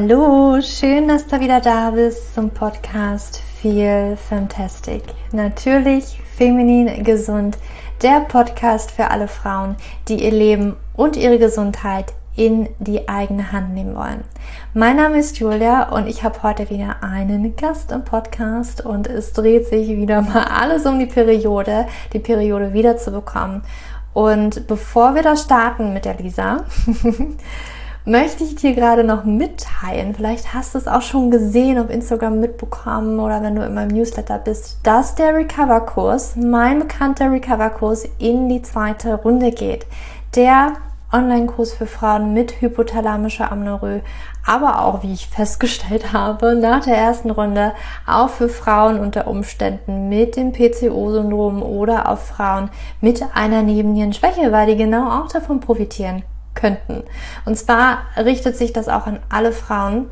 [0.00, 5.02] Hallo, schön, dass du wieder da bist zum Podcast Feel Fantastic.
[5.32, 7.58] Natürlich feminin gesund,
[8.00, 9.74] der Podcast für alle Frauen,
[10.06, 14.22] die ihr Leben und ihre Gesundheit in die eigene Hand nehmen wollen.
[14.72, 19.32] Mein Name ist Julia und ich habe heute wieder einen Gast im Podcast und es
[19.32, 23.62] dreht sich wieder mal alles um die Periode, die Periode wiederzubekommen.
[24.14, 26.64] Und bevor wir da starten mit der Lisa,
[28.08, 32.40] möchte ich dir gerade noch mitteilen, vielleicht hast du es auch schon gesehen, auf Instagram
[32.40, 38.48] mitbekommen oder wenn du in meinem Newsletter bist, dass der Recover-Kurs, mein bekannter Recover-Kurs, in
[38.48, 39.86] die zweite Runde geht.
[40.34, 40.72] Der
[41.12, 44.00] Online-Kurs für Frauen mit hypothalamischer Amnorö,
[44.46, 47.72] aber auch, wie ich festgestellt habe, nach der ersten Runde
[48.06, 52.70] auch für Frauen unter Umständen mit dem PCO-Syndrom oder auch Frauen
[53.02, 56.22] mit einer Nebennierenschwäche, weil die genau auch davon profitieren
[56.58, 57.04] könnten.
[57.44, 60.10] Und zwar richtet sich das auch an alle Frauen,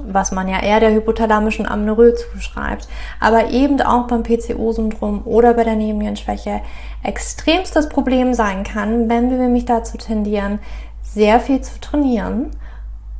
[0.00, 5.64] was man ja eher der hypothalamischen Amnorö zuschreibt, aber eben auch beim PCO-Syndrom oder bei
[5.64, 6.60] der Nebennierenschwäche
[7.02, 10.60] extremst das Problem sein kann, wenn wir nämlich dazu tendieren,
[11.02, 12.50] sehr viel zu trainieren.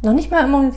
[0.02, 0.70] Noch nicht mal immer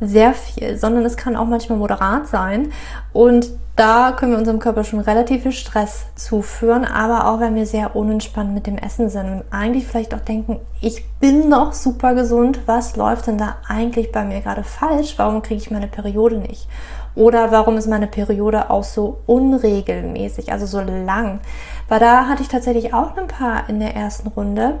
[0.00, 2.72] sehr viel, sondern es kann auch manchmal moderat sein.
[3.12, 7.66] Und da können wir unserem Körper schon relativ viel Stress zuführen, aber auch wenn wir
[7.66, 12.14] sehr unentspannt mit dem Essen sind und eigentlich vielleicht auch denken, ich bin doch super
[12.14, 15.14] gesund, was läuft denn da eigentlich bei mir gerade falsch?
[15.18, 16.68] Warum kriege ich meine Periode nicht?
[17.14, 21.40] Oder warum ist meine Periode auch so unregelmäßig, also so lang?
[21.88, 24.80] Weil da hatte ich tatsächlich auch ein paar in der ersten Runde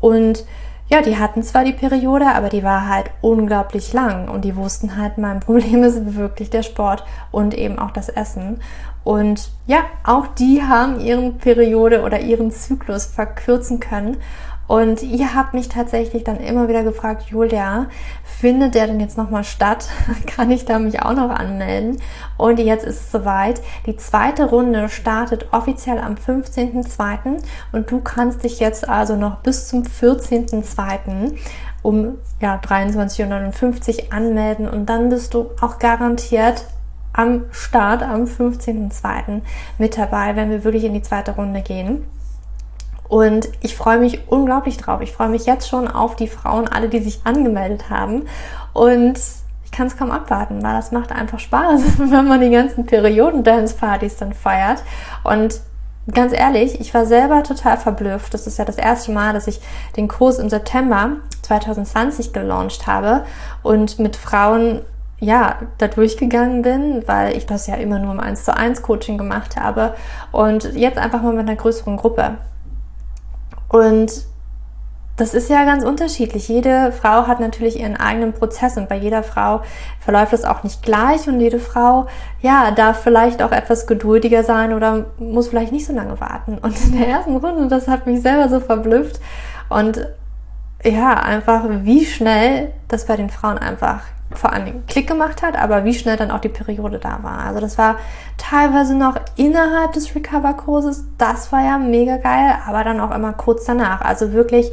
[0.00, 0.44] und
[0.92, 4.98] ja, die hatten zwar die Periode, aber die war halt unglaublich lang und die wussten
[4.98, 8.60] halt, mein Problem ist wirklich der Sport und eben auch das Essen.
[9.02, 14.18] Und ja, auch die haben ihren Periode oder ihren Zyklus verkürzen können.
[14.68, 17.88] Und ihr habt mich tatsächlich dann immer wieder gefragt, Julia,
[18.24, 19.88] findet der denn jetzt nochmal statt?
[20.26, 22.00] Kann ich da mich auch noch anmelden?
[22.38, 23.60] Und jetzt ist es soweit.
[23.86, 27.42] Die zweite Runde startet offiziell am 15.02.
[27.72, 31.36] und du kannst dich jetzt also noch bis zum 14.02.
[31.82, 36.64] um ja, 23.59 Uhr anmelden und dann bist du auch garantiert
[37.12, 39.42] am Start am 15.02.
[39.78, 42.06] mit dabei, wenn wir wirklich in die zweite Runde gehen.
[43.12, 45.02] Und ich freue mich unglaublich drauf.
[45.02, 48.22] Ich freue mich jetzt schon auf die Frauen, alle, die sich angemeldet haben.
[48.72, 49.20] Und
[49.66, 54.16] ich kann es kaum abwarten, weil das macht einfach Spaß, wenn man die ganzen Perioden-Dance-Partys
[54.16, 54.82] dann feiert.
[55.24, 55.60] Und
[56.10, 58.32] ganz ehrlich, ich war selber total verblüfft.
[58.32, 59.60] Das ist ja das erste Mal, dass ich
[59.94, 63.26] den Kurs im September 2020 gelauncht habe
[63.62, 64.80] und mit Frauen
[65.20, 69.18] ja, da durchgegangen bin, weil ich das ja immer nur im 1 zu 1 Coaching
[69.18, 69.92] gemacht habe
[70.30, 72.38] und jetzt einfach mal mit einer größeren Gruppe.
[73.72, 74.26] Und
[75.16, 76.48] das ist ja ganz unterschiedlich.
[76.48, 79.60] Jede Frau hat natürlich ihren eigenen Prozess und bei jeder Frau
[80.00, 82.06] verläuft es auch nicht gleich und jede Frau,
[82.40, 86.58] ja, darf vielleicht auch etwas geduldiger sein oder muss vielleicht nicht so lange warten.
[86.58, 89.20] Und in der ersten Runde, das hat mich selber so verblüfft
[89.68, 90.06] und
[90.84, 94.02] ja, einfach wie schnell das bei den Frauen einfach
[94.38, 97.38] vor Dingen Klick gemacht hat, aber wie schnell dann auch die Periode da war.
[97.46, 97.96] Also das war
[98.38, 103.64] teilweise noch innerhalb des Recover-Kurses, das war ja mega geil, aber dann auch immer kurz
[103.64, 104.00] danach.
[104.00, 104.72] Also wirklich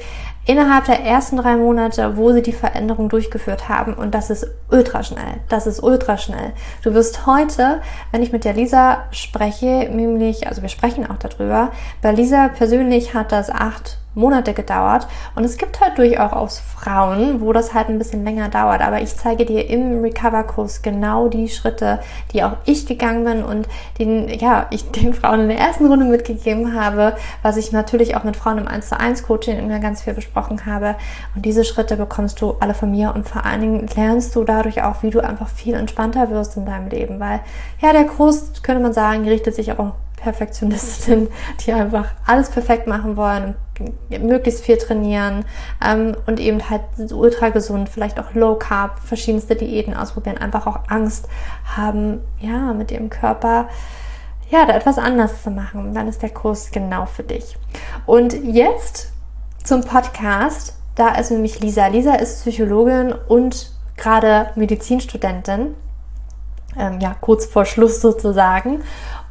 [0.49, 3.93] innerhalb der ersten drei Monate, wo sie die Veränderung durchgeführt haben.
[3.93, 5.41] Und das ist ultra schnell.
[5.47, 6.53] Das ist ultra schnell.
[6.81, 7.81] Du wirst heute,
[8.11, 11.71] wenn ich mit der Lisa spreche, nämlich, also wir sprechen auch darüber,
[12.01, 15.07] bei Lisa persönlich hat das acht Monate gedauert.
[15.35, 18.81] Und es gibt halt durchaus Frauen, wo das halt ein bisschen länger dauert.
[18.81, 21.99] Aber ich zeige dir im Recover-Kurs genau die Schritte,
[22.33, 23.67] die auch ich gegangen bin und
[23.99, 28.23] den, ja, ich den Frauen in der ersten Runde mitgegeben habe, was ich natürlich auch
[28.23, 30.95] mit Frauen im 1 zu 1 Coaching immer ganz viel besprochen habe.
[31.35, 34.83] Und diese Schritte bekommst du alle von mir und vor allen Dingen lernst du dadurch
[34.83, 37.19] auch, wie du einfach viel entspannter wirst in deinem Leben.
[37.19, 37.41] Weil,
[37.81, 41.29] ja, der Kurs, könnte man sagen, richtet sich auch Perfektionistinnen,
[41.61, 43.55] die einfach alles perfekt machen wollen
[44.09, 45.45] möglichst viel trainieren
[45.81, 46.81] ähm, und eben halt
[47.11, 51.27] ultra gesund, vielleicht auch Low Carb, verschiedenste Diäten ausprobieren, einfach auch Angst
[51.77, 53.69] haben, ja, mit ihrem Körper
[54.49, 55.93] ja, da etwas anders zu machen.
[55.93, 57.55] Dann ist der Kurs genau für dich.
[58.05, 59.11] Und jetzt
[59.63, 60.75] zum Podcast.
[60.95, 61.87] Da ist nämlich Lisa.
[61.87, 65.75] Lisa ist Psychologin und gerade Medizinstudentin.
[66.77, 68.81] Ähm, ja, kurz vor Schluss sozusagen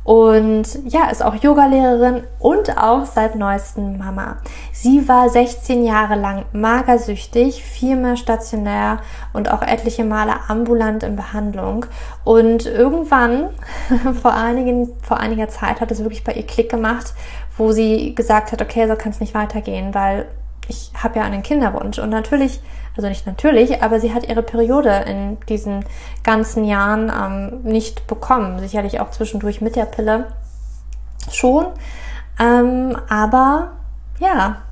[0.08, 4.38] und ja, ist auch Yogalehrerin und auch seit neuestem Mama.
[4.72, 9.00] Sie war 16 Jahre lang magersüchtig, viermal stationär
[9.34, 11.84] und auch etliche Male ambulant in Behandlung.
[12.24, 13.50] Und irgendwann,
[14.22, 17.12] vor, einigen, vor einiger Zeit, hat es wirklich bei ihr Klick gemacht,
[17.58, 20.24] wo sie gesagt hat, okay, so kann es nicht weitergehen, weil
[20.68, 22.62] ich habe ja einen Kinderwunsch und natürlich,
[22.98, 25.84] also nicht natürlich, aber sie hat ihre Periode in diesen
[26.24, 28.58] ganzen Jahren ähm, nicht bekommen.
[28.58, 30.26] Sicherlich auch zwischendurch mit der Pille
[31.30, 31.66] schon.
[32.40, 33.72] Ähm, aber
[34.18, 34.62] ja,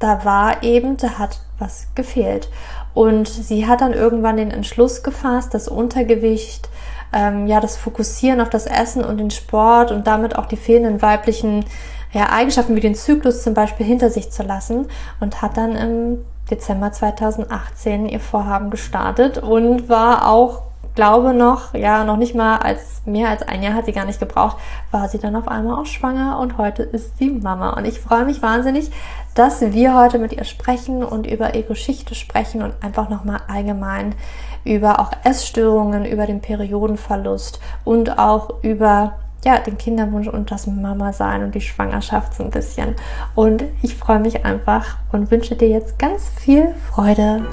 [0.00, 2.48] da war eben, da hat was gefehlt.
[2.94, 6.68] Und sie hat dann irgendwann den Entschluss gefasst, das Untergewicht,
[7.12, 11.00] ähm, ja, das Fokussieren auf das Essen und den Sport und damit auch die fehlenden
[11.00, 11.64] weiblichen
[12.12, 14.86] ja, Eigenschaften wie den Zyklus zum Beispiel hinter sich zu lassen
[15.20, 16.18] und hat dann im
[16.50, 20.62] Dezember 2018 ihr Vorhaben gestartet und war auch
[20.98, 24.18] glaube noch, ja, noch nicht mal als mehr als ein Jahr hat sie gar nicht
[24.18, 24.56] gebraucht,
[24.90, 27.70] war sie dann auf einmal auch schwanger und heute ist sie Mama.
[27.74, 28.90] Und ich freue mich wahnsinnig,
[29.36, 34.16] dass wir heute mit ihr sprechen und über ihre Geschichte sprechen und einfach nochmal allgemein
[34.64, 39.12] über auch Essstörungen, über den Periodenverlust und auch über
[39.44, 42.96] ja, den Kinderwunsch und das Mama sein und die Schwangerschaft so ein bisschen.
[43.34, 47.46] Und ich freue mich einfach und wünsche dir jetzt ganz viel Freude.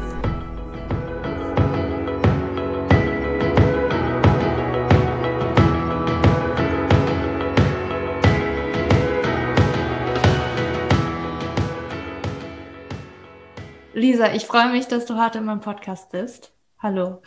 [13.93, 16.51] Lisa, ich freue mich, dass du heute in meinem Podcast bist.
[16.79, 17.21] Hallo.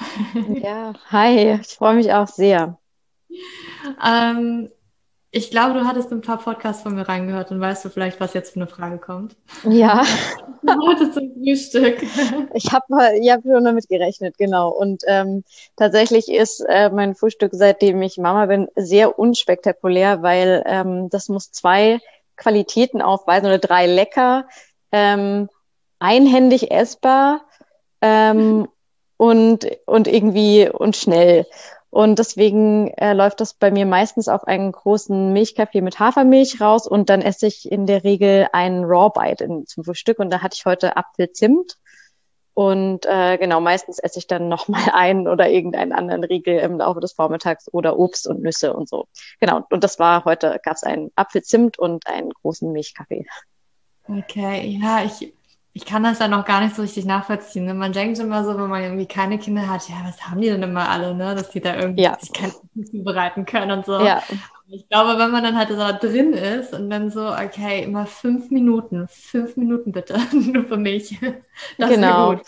[0.63, 2.79] Ja, hi, ich freue mich auch sehr.
[4.05, 4.71] Ähm,
[5.31, 8.33] ich glaube, du hattest ein paar Podcasts von mir reingehört und weißt du vielleicht, was
[8.33, 9.37] jetzt für eine Frage kommt.
[9.65, 10.03] Ja.
[10.67, 12.03] Heute zum Frühstück.
[12.55, 12.87] Ich habe
[13.21, 14.71] ich hab schon damit gerechnet, genau.
[14.71, 15.45] Und ähm,
[15.77, 21.53] tatsächlich ist äh, mein Frühstück, seitdem ich Mama bin, sehr unspektakulär, weil ähm, das muss
[21.53, 22.01] zwei
[22.37, 24.47] Qualitäten aufweisen oder drei lecker.
[24.93, 25.49] Ähm,
[25.99, 27.43] einhändig essbar
[28.01, 28.69] ähm,
[29.17, 31.47] und, und irgendwie und schnell.
[31.91, 36.87] Und deswegen äh, läuft das bei mir meistens auf einen großen Milchkaffee mit Hafermilch raus
[36.87, 40.43] und dann esse ich in der Regel einen Raw Bite in, zum Frühstück und da
[40.43, 41.79] hatte ich heute Apfelzimt.
[42.53, 47.01] Und äh, genau, meistens esse ich dann nochmal einen oder irgendeinen anderen Riegel im Laufe
[47.01, 49.07] des Vormittags oder Obst und Nüsse und so.
[49.41, 53.27] Genau, und das war heute, gab es einen Apfelzimt und einen großen Milchkaffee.
[54.09, 55.33] Okay, ja, ich
[55.73, 57.65] ich kann das ja noch gar nicht so richtig nachvollziehen.
[57.65, 57.75] Ne?
[57.75, 60.63] Man denkt immer so, wenn man irgendwie keine Kinder hat, ja, was haben die denn
[60.63, 61.35] immer alle, ne?
[61.35, 62.19] Dass die da irgendwie ja.
[62.19, 64.01] sich kein Essen bereiten können und so.
[64.01, 64.23] Ja.
[64.71, 68.51] Ich glaube, wenn man dann halt da drin ist und dann so, okay, immer fünf
[68.51, 71.19] Minuten, fünf Minuten bitte, nur für mich.
[71.79, 72.35] Das genau.
[72.35, 72.43] gut.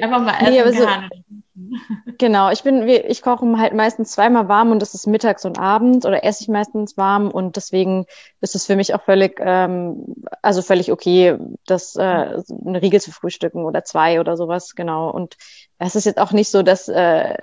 [0.00, 1.10] Einfach mal essen nee, kann.
[2.18, 6.04] Genau, ich bin, ich koche halt meistens zweimal warm und das ist mittags und abends
[6.06, 8.06] oder esse ich meistens warm und deswegen
[8.40, 11.36] ist es für mich auch völlig, ähm, also völlig okay,
[11.66, 15.10] das äh, eine Riegel zu frühstücken oder zwei oder sowas, genau.
[15.10, 15.36] Und
[15.78, 17.34] es ist jetzt auch nicht so, dass, äh,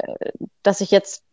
[0.64, 1.24] dass ich jetzt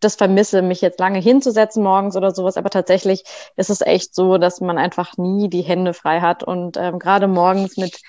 [0.00, 3.24] das vermisse, mich jetzt lange hinzusetzen morgens oder sowas, aber tatsächlich
[3.56, 7.28] ist es echt so, dass man einfach nie die Hände frei hat und ähm, gerade
[7.28, 8.00] morgens mit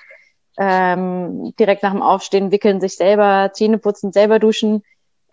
[0.58, 4.84] ähm, direkt nach dem Aufstehen wickeln, sich selber Zähne putzen, selber duschen,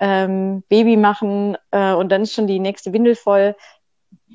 [0.00, 3.56] ähm, Baby machen äh, und dann ist schon die nächste Windel voll.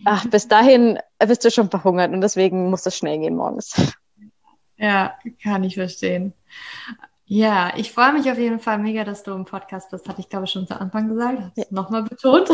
[0.05, 3.93] Ach, bis dahin bist du schon verhungert und deswegen muss das schnell gehen morgens.
[4.77, 6.33] Ja, kann ich verstehen.
[7.33, 10.07] Ja, ich freue mich auf jeden Fall mega, dass du im Podcast bist.
[10.07, 11.41] Hatte ich, glaube schon zu Anfang gesagt.
[11.55, 11.63] Ja.
[11.71, 12.47] nochmal betont.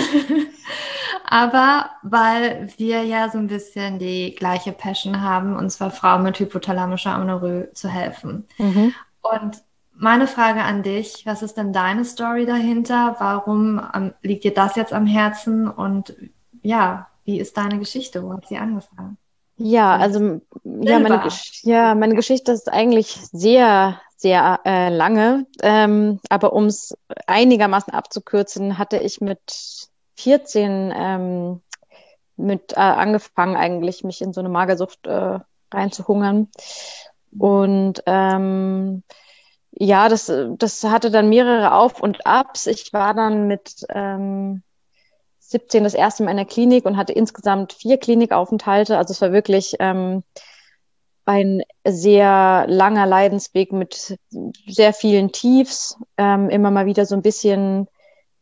[1.25, 6.39] Aber weil wir ja so ein bisschen die gleiche Passion haben, und zwar Frauen mit
[6.39, 8.47] hypothalamischer Amenorrhoe zu helfen.
[8.57, 8.93] Mhm.
[9.21, 9.61] Und
[9.97, 13.17] meine Frage an dich, was ist denn deine Story dahinter?
[13.19, 15.67] Warum ähm, liegt dir das jetzt am Herzen?
[15.67, 16.15] Und
[16.61, 18.23] ja, wie ist deine Geschichte?
[18.23, 19.17] Wo hat sie angefangen?
[19.59, 21.27] Ja, also ja meine,
[21.63, 25.45] ja, meine Geschichte ist eigentlich sehr, sehr äh, lange.
[25.61, 26.97] Ähm, aber um es
[27.27, 29.39] einigermaßen abzukürzen, hatte ich mit
[30.15, 31.61] 14 ähm,
[32.37, 35.39] mit äh, angefangen, eigentlich mich in so eine Magersucht äh,
[35.73, 36.47] reinzuhungern.
[37.37, 39.03] Und ähm,
[39.71, 42.65] ja, das, das hatte dann mehrere Auf und Abs.
[42.65, 44.63] Ich war dann mit ähm,
[45.49, 48.97] 17 das erste Mal in der Klinik und hatte insgesamt vier Klinikaufenthalte.
[48.97, 50.23] Also es war wirklich ähm,
[51.25, 54.17] ein sehr langer Leidensweg mit
[54.67, 57.87] sehr vielen Tiefs, ähm, immer mal wieder so ein bisschen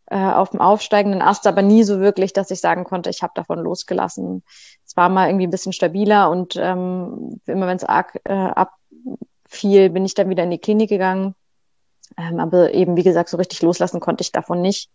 [0.07, 3.33] äh, auf dem aufsteigenden Ast, aber nie so wirklich, dass ich sagen konnte, ich habe
[3.35, 4.43] davon losgelassen.
[4.85, 8.33] Es war mal irgendwie ein bisschen stabiler und ähm, immer wenn es arg äh,
[9.45, 11.35] abfiel, bin ich dann wieder in die Klinik gegangen.
[12.17, 14.89] Ähm, aber eben, wie gesagt, so richtig loslassen konnte ich davon nicht.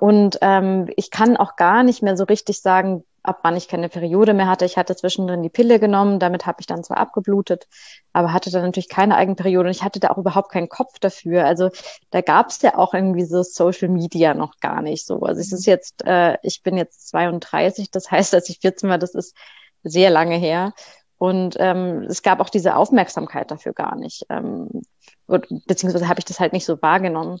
[0.00, 3.88] Und ähm, ich kann auch gar nicht mehr so richtig sagen, ab wann ich keine
[3.88, 4.64] Periode mehr hatte.
[4.64, 7.68] Ich hatte zwischendrin die Pille genommen, damit habe ich dann zwar abgeblutet,
[8.12, 11.44] aber hatte dann natürlich keine Eigenperiode und ich hatte da auch überhaupt keinen Kopf dafür.
[11.44, 11.70] Also
[12.10, 15.20] da gab es ja auch irgendwie so Social Media noch gar nicht so.
[15.20, 18.98] Also es ist jetzt, äh, ich bin jetzt 32, das heißt, als ich 14 war,
[18.98, 19.36] das ist
[19.84, 20.72] sehr lange her.
[21.18, 24.26] Und ähm, es gab auch diese Aufmerksamkeit dafür gar nicht.
[24.28, 24.82] Ähm,
[25.26, 27.38] beziehungsweise habe ich das halt nicht so wahrgenommen.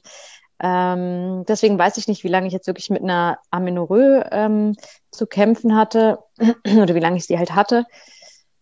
[0.64, 4.76] Ähm, deswegen weiß ich nicht, wie lange ich jetzt wirklich mit einer Amenorrhoe ähm,
[5.10, 7.84] zu kämpfen hatte oder wie lange ich sie halt hatte.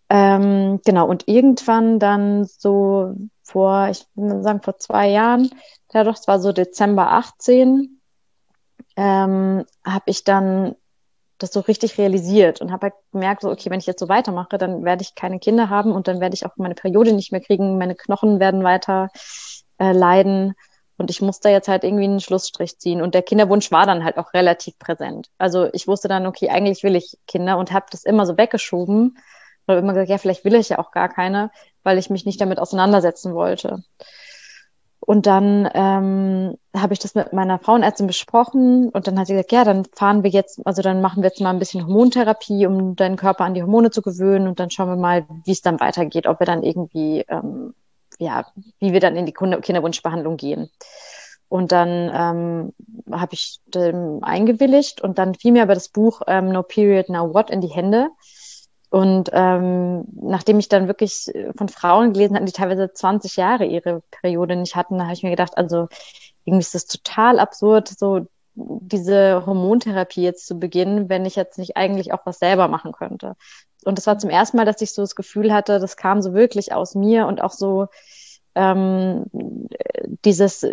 [0.09, 5.51] Ähm, genau, und irgendwann dann so vor, ich würde sagen, vor zwei Jahren,
[5.93, 8.01] ja doch, es war so Dezember 18,
[8.97, 10.75] ähm, habe ich dann
[11.37, 14.57] das so richtig realisiert und habe halt gemerkt, so, okay, wenn ich jetzt so weitermache,
[14.57, 17.41] dann werde ich keine Kinder haben und dann werde ich auch meine Periode nicht mehr
[17.41, 19.11] kriegen, meine Knochen werden weiter
[19.79, 20.55] äh, leiden
[21.01, 23.01] und ich musste jetzt halt irgendwie einen Schlussstrich ziehen.
[23.01, 25.31] Und der Kinderwunsch war dann halt auch relativ präsent.
[25.39, 29.17] Also ich wusste dann, okay, eigentlich will ich Kinder und habe das immer so weggeschoben.
[29.67, 31.51] Oder immer gesagt, ja, vielleicht will ich ja auch gar keine,
[31.85, 33.83] weil ich mich nicht damit auseinandersetzen wollte.
[35.01, 39.53] Und dann ähm, habe ich das mit meiner Frauenärztin besprochen und dann hat sie gesagt,
[39.53, 42.95] ja, dann fahren wir jetzt, also dann machen wir jetzt mal ein bisschen Hormontherapie, um
[42.95, 45.81] deinen Körper an die Hormone zu gewöhnen und dann schauen wir mal, wie es dann
[45.81, 47.73] weitergeht, ob wir dann irgendwie ähm,
[48.21, 48.47] ja,
[48.79, 50.71] wie wir dann in die Kinderwunschbehandlung gehen.
[51.49, 52.73] Und dann ähm,
[53.11, 57.35] habe ich ähm, eingewilligt und dann fiel mir aber das Buch ähm, No Period Now
[57.35, 58.11] What in die Hände.
[58.91, 64.03] Und ähm, nachdem ich dann wirklich von Frauen gelesen habe, die teilweise 20 Jahre ihre
[64.11, 65.89] Periode nicht hatten, da habe ich mir gedacht, also
[66.45, 71.77] irgendwie ist das total absurd, so diese Hormontherapie jetzt zu beginnen, wenn ich jetzt nicht
[71.77, 73.37] eigentlich auch was selber machen könnte.
[73.85, 76.35] Und das war zum ersten Mal, dass ich so das Gefühl hatte, das kam so
[76.35, 77.89] wirklich aus mir und auch so
[78.55, 79.25] ähm,
[80.25, 80.67] dieses,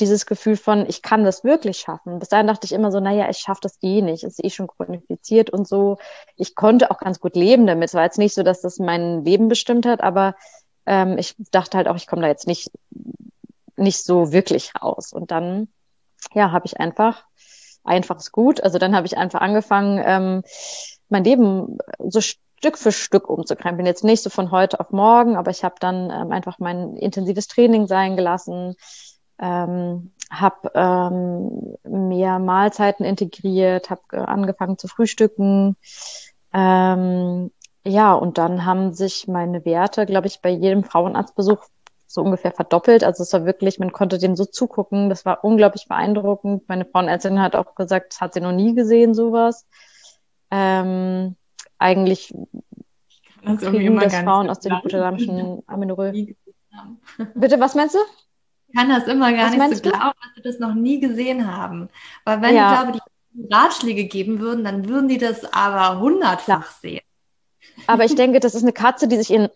[0.00, 2.18] dieses Gefühl von, ich kann das wirklich schaffen.
[2.18, 4.66] Bis dahin dachte ich immer so, naja, ich schaffe das eh nicht, ist eh schon
[4.66, 5.98] chronifiziert und so.
[6.36, 7.88] Ich konnte auch ganz gut leben damit.
[7.88, 10.34] Es war jetzt nicht so, dass das mein Leben bestimmt hat, aber
[10.86, 12.70] ähm, ich dachte halt auch, ich komme da jetzt nicht,
[13.76, 15.12] nicht so wirklich raus.
[15.12, 15.68] Und dann,
[16.34, 17.24] ja, habe ich einfach,
[17.84, 18.62] einfaches Gut.
[18.62, 20.42] Also dann habe ich einfach angefangen, ähm,
[21.08, 23.86] mein Leben so Stück für Stück umzukrempeln.
[23.86, 27.48] Jetzt nicht so von heute auf morgen, aber ich habe dann ähm, einfach mein intensives
[27.48, 28.74] Training sein gelassen,
[29.38, 35.76] ähm, habe ähm, mehr Mahlzeiten integriert, habe angefangen zu frühstücken.
[36.52, 37.50] Ähm,
[37.84, 41.64] ja, und dann haben sich meine Werte, glaube ich, bei jedem Frauenarztbesuch
[42.06, 43.04] so ungefähr verdoppelt.
[43.04, 45.08] Also es war wirklich, man konnte dem so zugucken.
[45.08, 46.68] Das war unglaublich beeindruckend.
[46.68, 49.66] Meine Frauenärztin hat auch gesagt, das hat sie noch nie gesehen, sowas.
[50.58, 51.36] Ähm,
[51.78, 52.32] eigentlich
[53.44, 56.34] das kriegen das Frauen aus dem hypothalamischen Amenorrhoe.
[57.34, 57.98] Bitte, was meinst du?
[58.68, 61.54] Ich kann das immer gar was nicht so glauben, dass sie das noch nie gesehen
[61.54, 61.88] haben.
[62.24, 62.72] Weil wenn ja.
[62.72, 62.98] ich glaube,
[63.34, 67.02] die Ratschläge geben würden, dann würden die das aber hundertfach sehen.
[67.86, 69.48] Aber ich denke, das ist eine Katze, die sich in,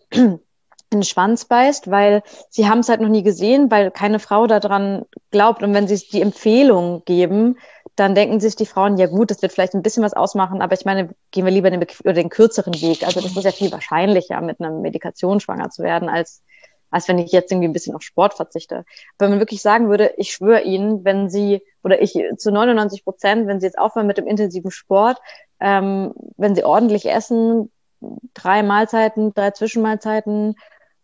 [0.91, 4.45] in den Schwanz beißt, weil sie haben es halt noch nie gesehen, weil keine Frau
[4.45, 5.63] daran glaubt.
[5.63, 7.57] Und wenn sie die Empfehlung geben,
[7.95, 10.73] dann denken sich die Frauen, ja gut, das wird vielleicht ein bisschen was ausmachen, aber
[10.73, 13.05] ich meine, gehen wir lieber den, den kürzeren Weg.
[13.05, 16.43] Also das ist ja viel wahrscheinlicher, mit einer Medikation schwanger zu werden, als,
[16.89, 18.85] als wenn ich jetzt irgendwie ein bisschen auf Sport verzichte.
[19.17, 23.47] wenn man wirklich sagen würde, ich schwöre Ihnen, wenn Sie, oder ich zu 99 Prozent,
[23.47, 25.19] wenn Sie jetzt aufhören mit dem intensiven Sport,
[25.59, 27.71] ähm, wenn Sie ordentlich essen,
[28.33, 30.55] drei Mahlzeiten, drei Zwischenmahlzeiten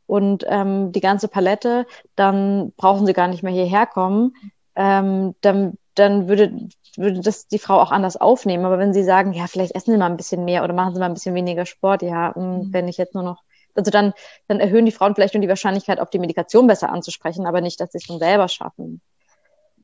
[0.08, 1.86] und ähm, die ganze Palette,
[2.16, 4.36] dann brauchen Sie gar nicht mehr hierher kommen.
[4.76, 8.66] Ähm, dann dann würde, würde das die Frau auch anders aufnehmen.
[8.66, 11.00] Aber wenn sie sagen, ja, vielleicht essen sie mal ein bisschen mehr oder machen sie
[11.00, 12.72] mal ein bisschen weniger Sport, ja, mhm.
[12.72, 13.44] wenn ich jetzt nur noch,
[13.76, 14.14] also dann,
[14.48, 17.80] dann erhöhen die Frauen vielleicht nur die Wahrscheinlichkeit, auf die Medikation besser anzusprechen, aber nicht,
[17.80, 19.02] dass sie es schon selber schaffen.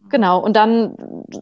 [0.10, 0.98] Genau, und dann,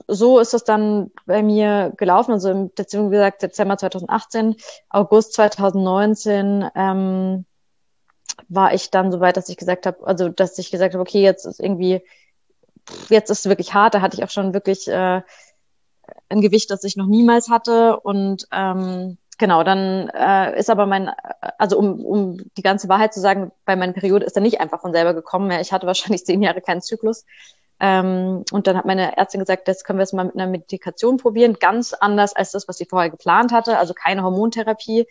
[0.07, 4.55] so ist es dann bei mir gelaufen, also im Dezember, wie gesagt, Dezember 2018,
[4.89, 7.45] August 2019, ähm,
[8.49, 11.21] war ich dann so weit, dass ich gesagt habe, also dass ich gesagt habe, okay,
[11.21, 12.01] jetzt ist irgendwie
[13.09, 13.93] jetzt ist es wirklich hart.
[13.93, 15.21] Da hatte ich auch schon wirklich äh,
[16.29, 17.99] ein Gewicht, das ich noch niemals hatte.
[17.99, 21.09] Und ähm, genau, dann äh, ist aber mein,
[21.57, 24.81] also um, um die ganze Wahrheit zu sagen, bei meiner Periode ist er nicht einfach
[24.81, 25.51] von selber gekommen.
[25.59, 27.25] Ich hatte wahrscheinlich zehn Jahre keinen Zyklus.
[27.79, 31.17] Ähm, und dann hat meine Ärztin gesagt, das können wir jetzt mal mit einer Medikation
[31.17, 35.07] probieren, ganz anders als das, was sie vorher geplant hatte, also keine Hormontherapie,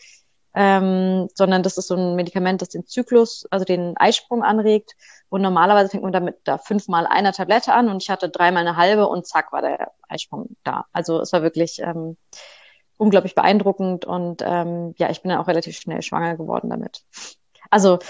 [0.54, 4.97] ähm, sondern das ist so ein Medikament, das den Zyklus, also den Eisprung anregt.
[5.28, 8.76] Und normalerweise fängt man damit da fünfmal einer Tablette an und ich hatte dreimal eine
[8.76, 10.87] halbe und zack war der Eisprung da.
[10.92, 12.16] Also es war wirklich ähm,
[12.97, 17.02] unglaublich beeindruckend und ähm, ja, ich bin dann auch relativ schnell schwanger geworden damit.
[17.71, 18.00] Also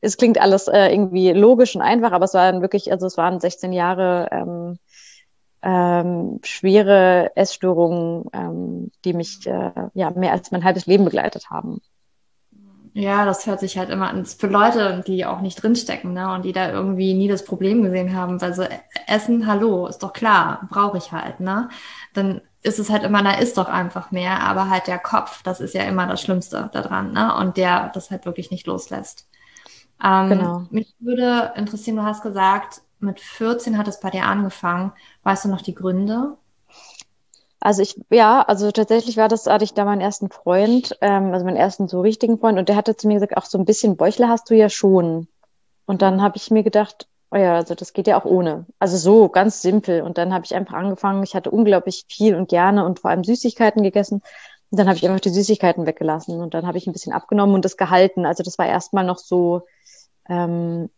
[0.00, 3.40] es klingt alles äh, irgendwie logisch und einfach, aber es waren wirklich, also es waren
[3.40, 4.78] 16 Jahre ähm,
[5.64, 11.80] ähm, schwere Essstörungen, ähm, die mich äh, ja mehr als mein halbes Leben begleitet haben.
[12.92, 14.24] Ja, das hört sich halt immer an.
[14.24, 18.14] Für Leute, die auch nicht drinstecken, ne, und die da irgendwie nie das Problem gesehen
[18.14, 18.64] haben, weil so
[19.08, 21.70] Essen, hallo, ist doch klar, brauche ich halt, ne?
[22.12, 25.60] Dann ist es halt immer, da ist doch einfach mehr, aber halt der Kopf, das
[25.60, 27.34] ist ja immer das Schlimmste daran, ne?
[27.36, 29.28] Und der das halt wirklich nicht loslässt.
[30.02, 30.62] Ähm, genau.
[30.70, 34.92] Mich würde interessieren, du hast gesagt, mit 14 hat es bei dir angefangen.
[35.22, 36.36] Weißt du noch die Gründe?
[37.60, 41.46] Also ich, ja, also tatsächlich war das, hatte ich da meinen ersten Freund, ähm, also
[41.46, 43.96] meinen ersten so richtigen Freund, und der hatte zu mir gesagt, auch so ein bisschen
[43.96, 45.28] Bäuchle hast du ja schon.
[45.86, 48.66] Und dann habe ich mir gedacht, oh ja, also das geht ja auch ohne.
[48.78, 50.02] Also so ganz simpel.
[50.02, 53.24] Und dann habe ich einfach angefangen, ich hatte unglaublich viel und gerne und vor allem
[53.24, 54.22] Süßigkeiten gegessen.
[54.70, 57.54] Und dann habe ich einfach die Süßigkeiten weggelassen und dann habe ich ein bisschen abgenommen
[57.54, 58.26] und das gehalten.
[58.26, 59.62] Also das war erstmal noch so
[60.28, 60.90] ähm,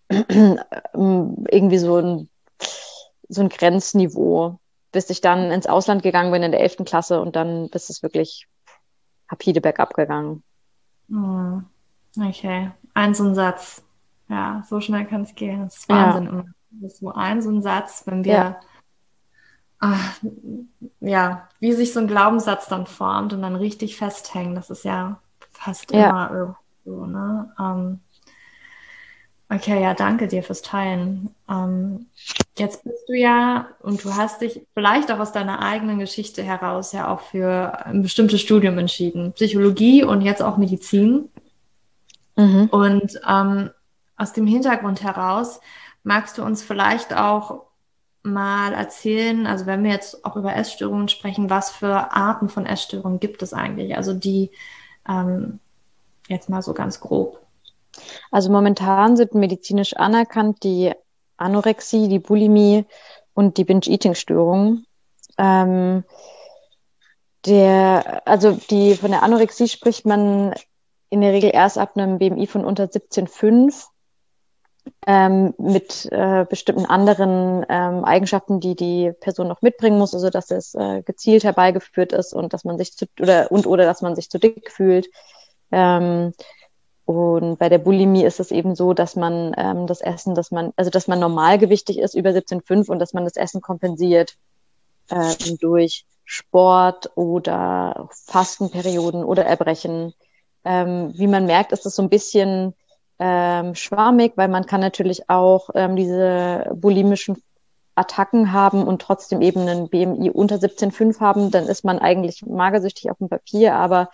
[0.08, 2.28] irgendwie so ein,
[3.28, 4.58] so ein Grenzniveau,
[4.92, 6.84] bis ich dann ins Ausland gegangen bin in der 11.
[6.84, 8.46] Klasse und dann bis es wirklich
[9.30, 10.42] rapide bergab gegangen.
[11.08, 11.64] Hm.
[12.18, 13.82] Okay, ein so ein Satz.
[14.28, 15.64] Ja, so schnell kann es gehen.
[15.64, 16.24] Das ist Wahnsinn.
[16.24, 16.44] Ja.
[16.70, 18.60] Das ist so ein so ein Satz, wenn wir ja.
[19.78, 20.20] Ach,
[21.00, 25.20] ja, wie sich so ein Glaubenssatz dann formt und dann richtig festhängen, das ist ja
[25.52, 26.06] fast ja.
[26.06, 27.52] immer so, ne?
[27.58, 28.00] Ähm,
[29.48, 31.30] Okay, ja, danke dir fürs Teilen.
[31.48, 32.06] Ähm,
[32.58, 36.92] jetzt bist du ja und du hast dich vielleicht auch aus deiner eigenen Geschichte heraus
[36.92, 39.32] ja auch für ein bestimmtes Studium entschieden.
[39.34, 41.28] Psychologie und jetzt auch Medizin.
[42.34, 42.66] Mhm.
[42.72, 43.70] Und ähm,
[44.16, 45.60] aus dem Hintergrund heraus
[46.02, 47.66] magst du uns vielleicht auch
[48.24, 53.20] mal erzählen, also wenn wir jetzt auch über Essstörungen sprechen, was für Arten von Essstörungen
[53.20, 53.96] gibt es eigentlich?
[53.96, 54.50] Also die
[55.08, 55.60] ähm,
[56.26, 57.45] jetzt mal so ganz grob.
[58.30, 60.92] Also momentan sind medizinisch anerkannt die
[61.36, 62.84] Anorexie, die Bulimie
[63.34, 64.84] und die Binge-Eating-Störung.
[65.38, 66.04] Ähm,
[67.44, 70.54] der, also die von der Anorexie spricht man
[71.10, 73.86] in der Regel erst ab einem BMI von unter 17,5
[75.06, 80.50] ähm, mit äh, bestimmten anderen ähm, Eigenschaften, die die Person noch mitbringen muss, also dass
[80.50, 84.16] es äh, gezielt herbeigeführt ist und dass man sich zu oder und oder dass man
[84.16, 85.08] sich zu dick fühlt.
[85.72, 86.32] Ähm,
[87.06, 90.72] und bei der Bulimie ist es eben so, dass man ähm, das Essen, dass man,
[90.74, 94.36] also dass man normalgewichtig ist über 17,5 und dass man das Essen kompensiert
[95.10, 100.14] ähm, durch Sport oder Fastenperioden oder Erbrechen.
[100.64, 102.74] Ähm, wie man merkt, ist es so ein bisschen
[103.20, 107.40] ähm, schwammig, weil man kann natürlich auch ähm, diese bulimischen
[107.94, 113.12] Attacken haben und trotzdem eben einen BMI unter 17,5 haben, dann ist man eigentlich magersüchtig
[113.12, 114.10] auf dem Papier, aber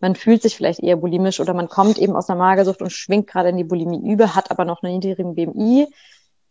[0.00, 3.26] man fühlt sich vielleicht eher bulimisch oder man kommt eben aus einer Magersucht und schwingt
[3.26, 5.88] gerade in die Bulimie über, hat aber noch einen niedrigen BMI.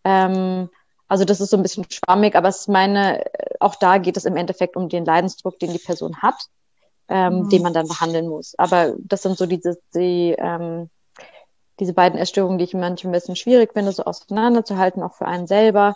[0.03, 0.69] Ähm,
[1.07, 3.23] also das ist so ein bisschen schwammig, aber es ist meine,
[3.59, 6.35] auch da geht es im Endeffekt um den Leidensdruck, den die Person hat,
[7.07, 7.49] ähm, mhm.
[7.49, 8.55] den man dann behandeln muss.
[8.57, 10.89] Aber das sind so diese, die, ähm,
[11.79, 15.45] diese beiden Erstörungen, die ich manchmal ein bisschen schwierig finde, so auseinanderzuhalten, auch für einen
[15.45, 15.95] selber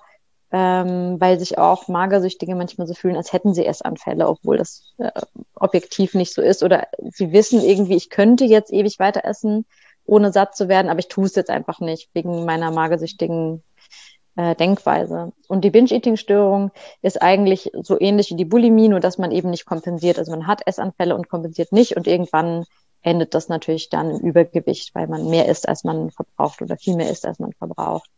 [0.52, 5.12] ähm, weil sich auch Magersüchtige manchmal so fühlen, als hätten sie Essanfälle, obwohl das äh,
[5.56, 6.64] objektiv nicht so ist.
[6.64, 9.66] Oder sie wissen irgendwie, ich könnte jetzt ewig weiter essen,
[10.06, 13.64] ohne satt zu werden, aber ich tue es jetzt einfach nicht, wegen meiner magersüchtigen
[14.36, 15.34] äh, Denkweise.
[15.48, 19.66] Und die Binge-Eating-Störung ist eigentlich so ähnlich wie die Bulimie, nur dass man eben nicht
[19.66, 20.18] kompensiert.
[20.18, 22.66] Also man hat Essanfälle und kompensiert nicht und irgendwann
[23.02, 26.96] endet das natürlich dann im Übergewicht, weil man mehr isst, als man verbraucht oder viel
[26.96, 28.10] mehr isst, als man verbraucht.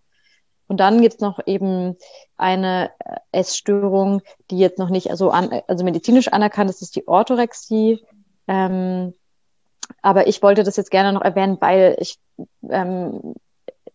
[0.71, 1.97] Und dann gibt es noch eben
[2.37, 7.09] eine äh, Essstörung, die jetzt noch nicht also, an, also medizinisch anerkannt ist, ist die
[7.09, 7.99] Orthorexie.
[8.47, 9.13] Ähm,
[10.01, 12.19] aber ich wollte das jetzt gerne noch erwähnen, weil ich,
[12.69, 13.33] ähm,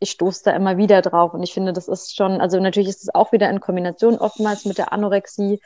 [0.01, 1.33] ich stoße da immer wieder drauf.
[1.33, 4.67] Und ich finde, das ist schon, also natürlich ist es auch wieder in Kombination oftmals
[4.67, 5.61] mit der Anorexie,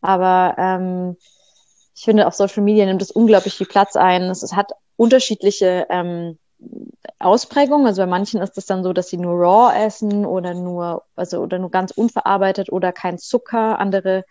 [0.00, 1.16] aber ähm,
[1.94, 4.22] ich finde, auf Social Media nimmt es unglaublich viel Platz ein.
[4.22, 6.38] Es, es hat unterschiedliche ähm,
[7.18, 7.86] Ausprägung.
[7.86, 11.40] Also bei manchen ist es dann so, dass sie nur raw essen oder nur, also
[11.40, 14.24] oder nur ganz unverarbeitet oder kein Zucker, andere,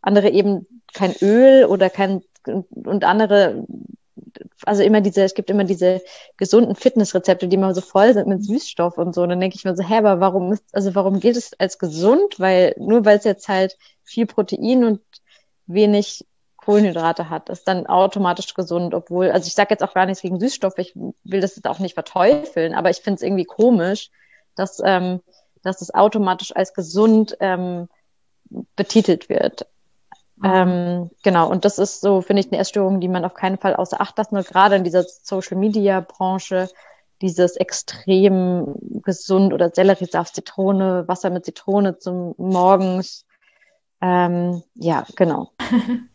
[0.00, 3.66] andere eben kein Öl oder kein und andere,
[4.64, 6.02] also immer diese, es gibt immer diese
[6.36, 9.22] gesunden Fitnessrezepte, die immer so voll sind mit Süßstoff und so.
[9.22, 11.78] Und dann denke ich mir so, hä, aber warum ist, also warum gilt es als
[11.78, 12.38] gesund?
[12.38, 15.00] Weil, nur weil es jetzt halt viel Protein und
[15.66, 16.24] wenig
[16.64, 20.40] Kohlenhydrate hat, ist dann automatisch gesund, obwohl, also ich sage jetzt auch gar nichts gegen
[20.40, 24.10] Süßstoffe, ich will das jetzt auch nicht verteufeln, aber ich finde es irgendwie komisch,
[24.54, 25.20] dass, ähm,
[25.62, 27.88] dass es automatisch als gesund ähm,
[28.76, 29.66] betitelt wird.
[30.36, 30.50] Mhm.
[30.50, 33.74] Ähm, genau, und das ist so, finde ich, eine Essstörung, die man auf keinen Fall
[33.74, 36.68] außer Acht lassen soll, gerade in dieser Social-Media-Branche,
[37.20, 43.24] dieses extrem gesund oder Selleriesaft, Zitrone, Wasser mit Zitrone zum Morgens.
[44.00, 45.50] Ähm, ja, genau.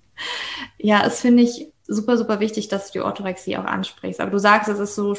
[0.78, 4.20] Ja, es finde ich super, super wichtig, dass du die Orthorexie auch ansprichst.
[4.20, 5.16] Aber du sagst, es ist so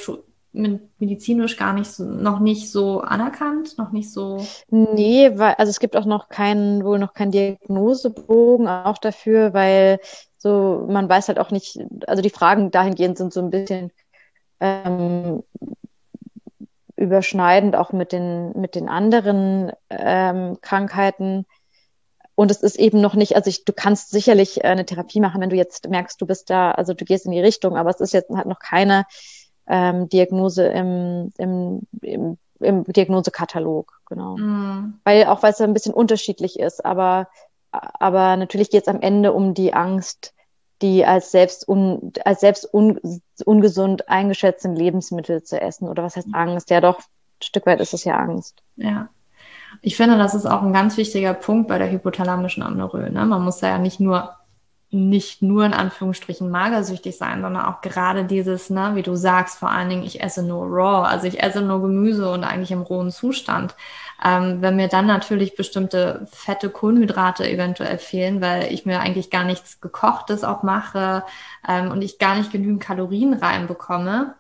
[0.52, 4.44] medizinisch gar nicht so, noch nicht so anerkannt, noch nicht so.
[4.70, 10.00] Nee, weil, also es gibt auch noch keinen, wohl noch keinen Diagnosebogen auch dafür, weil
[10.38, 13.92] so, man weiß halt auch nicht, also die Fragen dahingehend sind so ein bisschen
[14.60, 15.42] ähm,
[16.96, 21.46] überschneidend auch mit den, mit den anderen ähm, Krankheiten.
[22.38, 25.40] Und es ist eben noch nicht, also ich, du kannst sicherlich äh, eine Therapie machen,
[25.40, 27.98] wenn du jetzt merkst, du bist da, also du gehst in die Richtung, aber es
[27.98, 29.06] ist jetzt halt noch keine
[29.66, 34.36] ähm, Diagnose im, im, im, im Diagnosekatalog, genau.
[34.36, 35.00] Mm.
[35.02, 37.26] Weil auch weil es ein bisschen unterschiedlich ist, aber,
[37.72, 40.32] aber natürlich geht es am Ende um die Angst,
[40.80, 43.00] die als selbst, un, als selbst un,
[43.46, 45.88] ungesund eingeschätzten Lebensmittel zu essen.
[45.88, 46.70] Oder was heißt Angst?
[46.70, 48.62] Ja, doch, ein Stück weit ist es ja Angst.
[48.76, 49.08] Ja.
[49.82, 53.10] Ich finde, das ist auch ein ganz wichtiger Punkt bei der hypothalamischen Amnorö.
[53.10, 53.24] Ne?
[53.24, 54.34] Man muss da ja nicht nur
[54.90, 59.70] nicht nur in Anführungsstrichen magersüchtig sein, sondern auch gerade dieses, ne, wie du sagst, vor
[59.70, 63.10] allen Dingen, ich esse nur raw, also ich esse nur Gemüse und eigentlich im rohen
[63.10, 63.74] Zustand.
[64.24, 69.44] Ähm, wenn mir dann natürlich bestimmte fette Kohlenhydrate eventuell fehlen, weil ich mir eigentlich gar
[69.44, 71.22] nichts gekochtes auch mache
[71.68, 74.34] ähm, und ich gar nicht genügend Kalorien reinbekomme.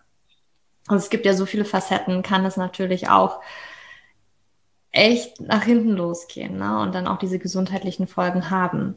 [0.88, 3.40] Also es gibt ja so viele Facetten, kann es natürlich auch
[4.92, 6.80] echt nach hinten losgehen ne?
[6.80, 8.96] und dann auch diese gesundheitlichen Folgen haben.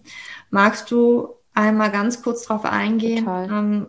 [0.49, 3.27] Magst du einmal ganz kurz darauf eingehen?
[3.27, 3.87] Ähm,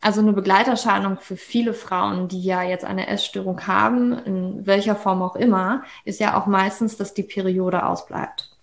[0.00, 5.22] also eine Begleiterscheinung für viele Frauen, die ja jetzt eine Essstörung haben, in welcher Form
[5.22, 8.54] auch immer, ist ja auch meistens, dass die Periode ausbleibt.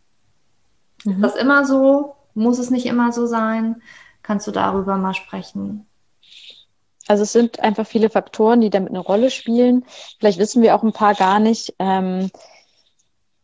[1.04, 1.14] Mhm.
[1.14, 2.16] Ist das immer so?
[2.36, 3.82] Muss es nicht immer so sein?
[4.22, 5.88] Kannst du darüber mal sprechen?
[7.08, 9.86] Also es sind einfach viele Faktoren, die damit eine Rolle spielen.
[10.20, 11.74] Vielleicht wissen wir auch ein paar gar nicht.
[11.80, 12.32] Ähm,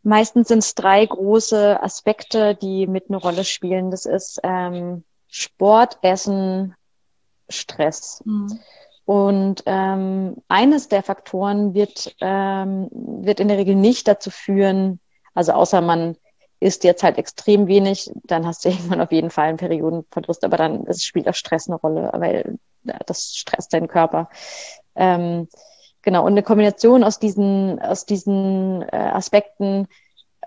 [0.04, 3.92] meistens sind es drei große Aspekte, die mit eine Rolle spielen.
[3.92, 6.76] Das ist ähm, Sport, Essen,
[7.50, 8.22] Stress.
[8.26, 8.60] Mhm.
[9.06, 15.00] Und ähm, eines der Faktoren wird, ähm, wird in der Regel nicht dazu führen,
[15.34, 16.18] also außer man
[16.60, 20.58] isst jetzt halt extrem wenig, dann hast du irgendwann auf jeden Fall einen Periodenverlust, aber
[20.58, 22.60] dann es spielt auch Stress eine Rolle, weil
[23.06, 24.30] das stresst deinen Körper.
[24.96, 25.48] Ähm,
[26.02, 29.88] genau, und eine Kombination aus diesen, aus diesen äh, Aspekten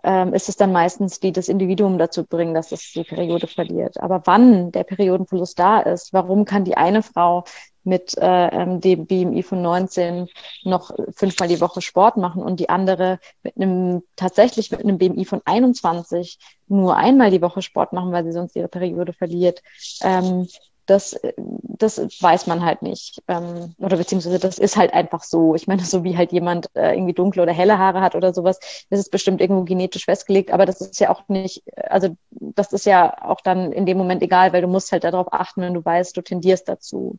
[0.03, 4.01] ähm, ist es dann meistens, die das Individuum dazu bringen, dass es die Periode verliert.
[4.01, 7.45] Aber wann der Periodenverlust da ist, warum kann die eine Frau
[7.83, 10.29] mit äh, ähm, dem BMI von 19
[10.65, 15.25] noch fünfmal die Woche Sport machen und die andere mit einem tatsächlich mit einem BMI
[15.25, 19.63] von 21 nur einmal die Woche Sport machen, weil sie sonst ihre Periode verliert.
[20.03, 20.47] Ähm,
[20.91, 23.23] das, das weiß man halt nicht.
[23.29, 25.55] Ähm, oder beziehungsweise das ist halt einfach so.
[25.55, 28.59] Ich meine, so wie halt jemand äh, irgendwie dunkle oder helle Haare hat oder sowas,
[28.91, 32.87] das ist bestimmt irgendwo genetisch festgelegt, aber das ist ja auch nicht, also das ist
[32.87, 35.85] ja auch dann in dem Moment egal, weil du musst halt darauf achten, wenn du
[35.85, 37.19] weißt, du tendierst dazu.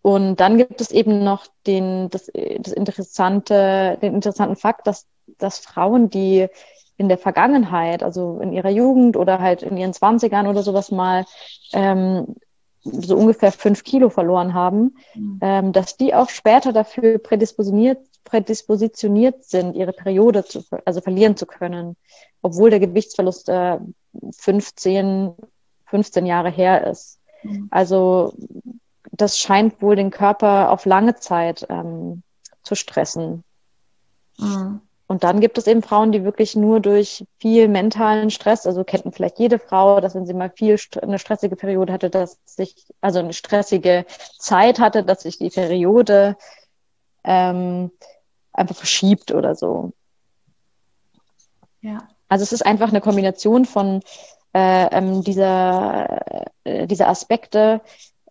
[0.00, 5.06] Und dann gibt es eben noch den, das, das interessante, den interessanten Fakt, dass,
[5.38, 6.48] dass Frauen, die
[6.96, 11.24] in der Vergangenheit, also in ihrer Jugend oder halt in ihren Zwanzigern oder sowas mal
[11.72, 12.36] ähm,
[12.84, 15.38] so ungefähr fünf Kilo verloren haben, mhm.
[15.40, 21.46] ähm, dass die auch später dafür prädispositioniert, prädispositioniert sind, ihre Periode zu, also verlieren zu
[21.46, 21.96] können,
[22.42, 23.78] obwohl der Gewichtsverlust äh,
[24.38, 25.32] 15,
[25.86, 27.18] 15 Jahre her ist.
[27.42, 27.68] Mhm.
[27.70, 28.34] Also
[29.12, 32.22] das scheint wohl den Körper auf lange Zeit ähm,
[32.62, 33.44] zu stressen.
[34.38, 34.80] Mhm.
[35.06, 39.14] Und dann gibt es eben Frauen, die wirklich nur durch viel mentalen Stress, also kennt
[39.14, 43.18] vielleicht jede Frau, dass wenn sie mal viel eine stressige Periode hatte, dass sich, also
[43.18, 44.06] eine stressige
[44.38, 46.36] Zeit hatte, dass sich die Periode
[47.22, 47.90] ähm,
[48.52, 49.92] einfach verschiebt oder so.
[51.82, 52.08] Ja.
[52.28, 54.00] Also es ist einfach eine Kombination von
[54.54, 57.82] äh, ähm, dieser, äh, dieser Aspekte,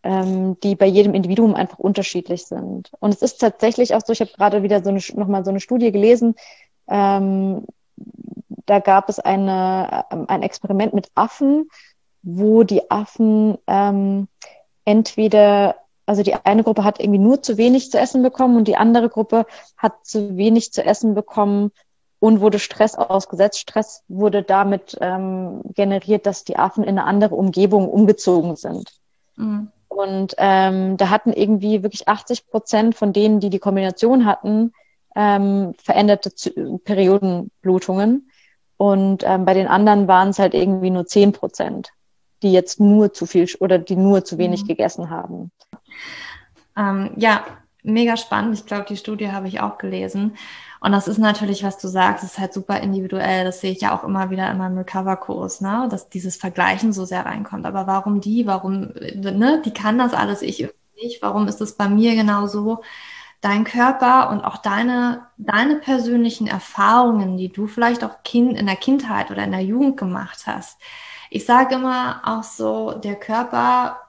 [0.04, 2.92] ähm, die bei jedem Individuum einfach unterschiedlich sind.
[3.00, 5.60] Und es ist tatsächlich auch so, ich habe gerade wieder so eine, nochmal so eine
[5.60, 6.36] Studie gelesen,
[6.88, 7.66] ähm,
[8.66, 11.70] da gab es eine, ähm, ein Experiment mit Affen,
[12.22, 14.28] wo die Affen ähm,
[14.86, 18.78] entweder, also die eine Gruppe hat irgendwie nur zu wenig zu essen bekommen und die
[18.78, 19.46] andere Gruppe
[19.78, 21.72] hat zu wenig zu essen bekommen
[22.20, 23.60] und wurde Stress ausgesetzt.
[23.60, 28.94] Stress wurde damit ähm, generiert, dass die Affen in eine andere Umgebung umgezogen sind.
[29.36, 29.72] Mhm.
[29.94, 34.74] Und ähm, da hatten irgendwie wirklich 80 Prozent von denen, die die Kombination hatten,
[35.16, 36.54] ähm, veränderte Z
[36.84, 38.30] Periodenblutungen.
[38.78, 41.92] Und ähm, bei den anderen waren es halt irgendwie nur 10 Prozent,
[42.42, 44.68] die jetzt nur zu viel oder die nur zu wenig mhm.
[44.68, 45.52] gegessen haben.
[46.76, 47.46] Ähm, ja,
[47.84, 48.56] mega spannend.
[48.56, 50.36] Ich glaube, die Studie habe ich auch gelesen.
[50.80, 53.46] Und das ist natürlich, was du sagst, ist halt super individuell.
[53.46, 55.88] Das sehe ich ja auch immer wieder in meinem Recover-Kurs, ne?
[55.89, 57.65] dass dieses Vergleichen so sehr reinkommt.
[57.65, 58.48] Aber warum die?
[58.48, 59.62] Warum, ne?
[59.63, 60.67] Die kann das alles, ich
[61.02, 61.22] nicht?
[61.22, 62.82] Warum ist es bei mir genau so?
[63.41, 68.78] Dein Körper und auch deine, deine persönlichen Erfahrungen, die du vielleicht auch kind, in der
[68.78, 70.80] Kindheit oder in der Jugend gemacht hast.
[71.30, 74.00] Ich sage immer auch so, der Körper,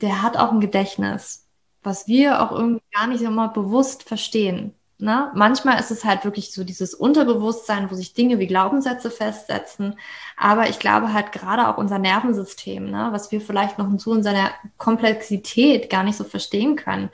[0.00, 1.47] der hat auch ein Gedächtnis,
[1.82, 4.74] was wir auch irgendwie gar nicht immer bewusst verstehen.
[5.00, 5.30] Ne?
[5.32, 9.96] Manchmal ist es halt wirklich so dieses Unterbewusstsein, wo sich Dinge wie Glaubenssätze festsetzen.
[10.36, 13.08] Aber ich glaube halt gerade auch unser Nervensystem, ne?
[13.12, 17.10] was wir vielleicht noch so in seiner Komplexität gar nicht so verstehen können,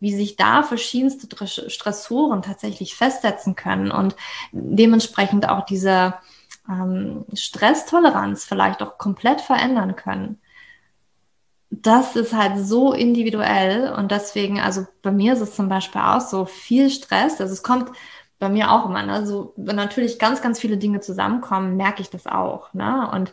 [0.00, 4.16] wie sich da verschiedenste Stressoren tatsächlich festsetzen können und
[4.50, 6.14] dementsprechend auch diese
[6.68, 10.40] ähm, Stresstoleranz vielleicht auch komplett verändern können
[11.70, 16.20] das ist halt so individuell und deswegen, also bei mir ist es zum Beispiel auch
[16.20, 17.40] so viel Stress.
[17.40, 17.90] Also es kommt
[18.38, 19.26] bei mir auch immer, ne?
[19.26, 23.10] So, wenn natürlich ganz, ganz viele Dinge zusammenkommen, merke ich das auch, ne?
[23.12, 23.32] Und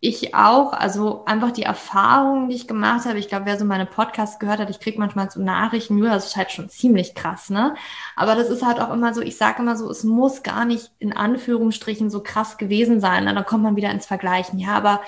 [0.00, 3.18] ich auch, also einfach die Erfahrungen, die ich gemacht habe.
[3.18, 6.26] Ich glaube, wer so meine Podcasts gehört hat, ich kriege manchmal so Nachrichten, ja, das
[6.26, 7.74] ist halt schon ziemlich krass, ne?
[8.16, 10.92] Aber das ist halt auch immer so, ich sage immer so, es muss gar nicht
[10.98, 13.24] in Anführungsstrichen so krass gewesen sein.
[13.24, 13.34] Ne?
[13.34, 14.58] Dann kommt man wieder ins Vergleichen.
[14.58, 15.00] Ja, aber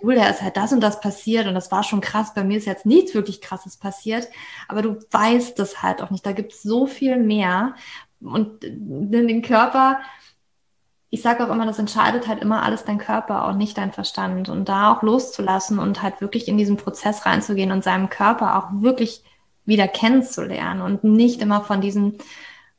[0.00, 2.34] Julia ist halt das und das passiert und das war schon krass.
[2.34, 4.28] Bei mir ist jetzt nichts wirklich krasses passiert,
[4.68, 6.24] aber du weißt es halt auch nicht.
[6.24, 7.74] Da gibt es so viel mehr
[8.20, 10.00] und in den Körper,
[11.10, 14.48] ich sage auch immer, das entscheidet halt immer alles dein Körper, auch nicht dein Verstand.
[14.48, 18.82] Und da auch loszulassen und halt wirklich in diesen Prozess reinzugehen und seinem Körper auch
[18.82, 19.24] wirklich
[19.64, 22.18] wieder kennenzulernen und nicht immer von diesen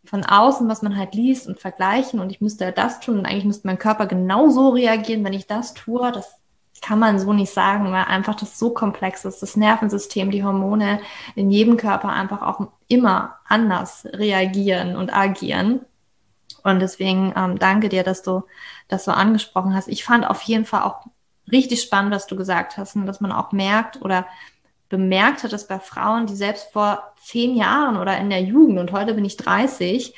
[0.06, 3.26] von außen, was man halt liest und vergleichen und ich müsste ja das tun und
[3.26, 6.12] eigentlich müsste mein Körper genauso reagieren, wenn ich das tue.
[6.12, 6.42] Das
[6.84, 9.42] kann man so nicht sagen, weil einfach das so komplex ist.
[9.42, 11.00] Das Nervensystem, die Hormone
[11.34, 15.82] in jedem Körper einfach auch immer anders reagieren und agieren.
[16.64, 18.44] Und deswegen ähm, danke dir, dass du
[18.90, 19.88] das so angesprochen hast.
[19.88, 21.06] Ich fand auf jeden Fall auch
[21.50, 24.28] richtig spannend, was du gesagt hast, und dass man auch merkt oder
[24.90, 28.92] bemerkt hat, dass bei Frauen, die selbst vor zehn Jahren oder in der Jugend und
[28.92, 30.14] heute bin ich 30,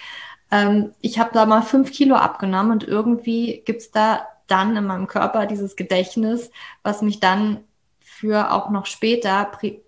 [0.51, 5.08] ähm, ich habe da mal fünf Kilo abgenommen und irgendwie gibt's da dann in meinem
[5.08, 6.51] Körper dieses Gedächtnis,
[6.84, 7.63] was mich dann
[7.99, 9.81] für auch noch später prä,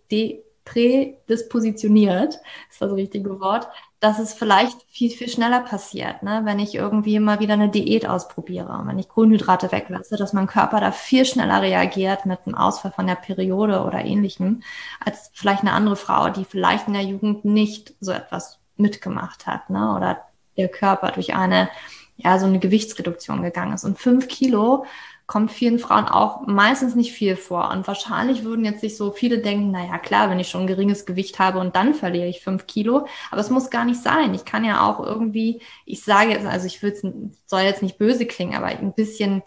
[0.68, 2.40] prädispositioniert,
[2.70, 6.42] ist das richtige Wort, dass es vielleicht viel, viel schneller passiert, ne?
[6.44, 10.80] wenn ich irgendwie mal wieder eine Diät ausprobiere, wenn ich Kohlenhydrate weglasse, dass mein Körper
[10.80, 14.62] da viel schneller reagiert mit einem Ausfall von der Periode oder ähnlichem,
[15.04, 19.70] als vielleicht eine andere Frau, die vielleicht in der Jugend nicht so etwas mitgemacht hat,
[19.70, 19.96] ne?
[19.96, 20.22] oder
[20.58, 21.70] der Körper durch eine
[22.18, 23.86] ja, so eine Gewichtsreduktion gegangen ist.
[23.86, 24.86] Und fünf Kilo
[25.28, 27.70] kommt vielen Frauen auch meistens nicht viel vor.
[27.72, 30.68] Und wahrscheinlich würden jetzt sich so viele denken, na ja, klar, wenn ich schon ein
[30.68, 33.08] geringes Gewicht habe und dann verliere ich fünf Kilo.
[33.30, 34.34] Aber es muss gar nicht sein.
[34.34, 38.26] Ich kann ja auch irgendwie, ich sage jetzt, also ich will, soll jetzt nicht böse
[38.26, 39.44] klingen, aber ein bisschen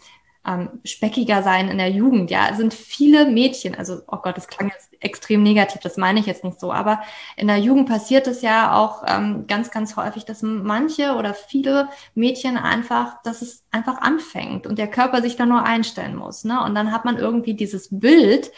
[0.46, 2.30] ähm, speckiger sein in der Jugend.
[2.30, 6.20] Ja, es sind viele Mädchen, also, oh Gott, das klang jetzt extrem negativ, das meine
[6.20, 7.00] ich jetzt nicht so, aber
[7.36, 11.88] in der Jugend passiert es ja auch ähm, ganz, ganz häufig, dass manche oder viele
[12.14, 16.44] Mädchen einfach, dass es einfach anfängt und der Körper sich da nur einstellen muss.
[16.44, 16.62] Ne?
[16.62, 18.50] Und dann hat man irgendwie dieses Bild,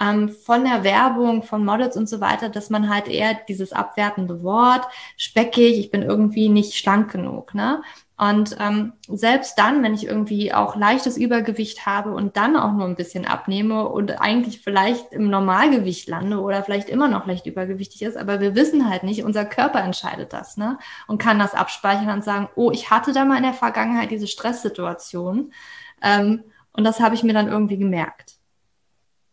[0.00, 4.42] ähm, von der Werbung, von Models und so weiter, dass man halt eher dieses abwertende
[4.42, 7.82] Wort, speckig, ich bin irgendwie nicht schlank genug, ne?
[8.16, 12.86] Und ähm, selbst dann, wenn ich irgendwie auch leichtes Übergewicht habe und dann auch nur
[12.86, 18.02] ein bisschen abnehme und eigentlich vielleicht im Normalgewicht lande oder vielleicht immer noch leicht übergewichtig
[18.02, 20.78] ist, aber wir wissen halt nicht, unser Körper entscheidet das, ne?
[21.08, 24.28] Und kann das abspeichern und sagen, oh, ich hatte da mal in der Vergangenheit diese
[24.28, 25.52] Stresssituation
[26.00, 28.36] ähm, und das habe ich mir dann irgendwie gemerkt.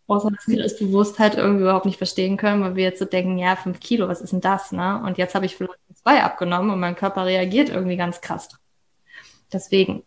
[0.07, 3.05] Außer dass wir das bewusst halt irgendwie überhaupt nicht verstehen können, weil wir jetzt so
[3.05, 5.01] denken, ja, fünf Kilo, was ist denn das, ne?
[5.05, 8.60] Und jetzt habe ich vielleicht zwei abgenommen und mein Körper reagiert irgendwie ganz krass drauf.
[9.53, 10.03] Deswegen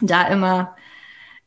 [0.00, 0.76] da immer,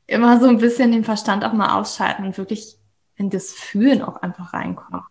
[0.08, 2.78] immer so ein bisschen den Verstand auch mal ausschalten und wirklich
[3.16, 5.04] in das Fühlen auch einfach reinkommen.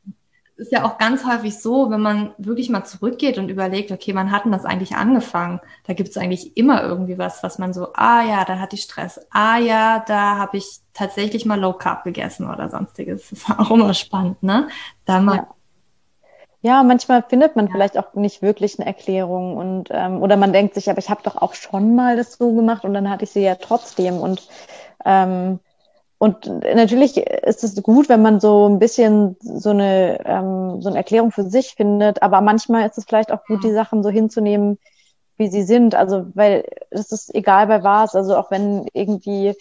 [0.59, 4.15] Es ist ja auch ganz häufig so, wenn man wirklich mal zurückgeht und überlegt, okay,
[4.15, 5.61] wann hat denn das eigentlich angefangen?
[5.85, 8.83] Da gibt es eigentlich immer irgendwie was, was man so, ah ja, da hatte ich
[8.83, 9.21] Stress.
[9.31, 13.29] Ah ja, da habe ich tatsächlich mal Low Carb gegessen oder sonstiges.
[13.29, 14.69] Das ist auch immer spannend, ne?
[15.05, 15.56] Da mal ja.
[16.67, 17.73] Ja, manchmal findet man ja.
[17.73, 21.23] vielleicht auch nicht wirklich eine Erklärung und ähm, oder man denkt sich, aber ich habe
[21.23, 24.49] doch auch schon mal das so gemacht und dann hatte ich sie ja trotzdem und
[25.05, 25.61] ähm,
[26.19, 30.99] und natürlich ist es gut, wenn man so ein bisschen so eine ähm, so eine
[30.99, 34.79] Erklärung für sich findet, aber manchmal ist es vielleicht auch gut, die Sachen so hinzunehmen,
[35.37, 35.95] wie sie sind.
[35.95, 39.55] Also weil es ist egal bei was, also auch wenn irgendwie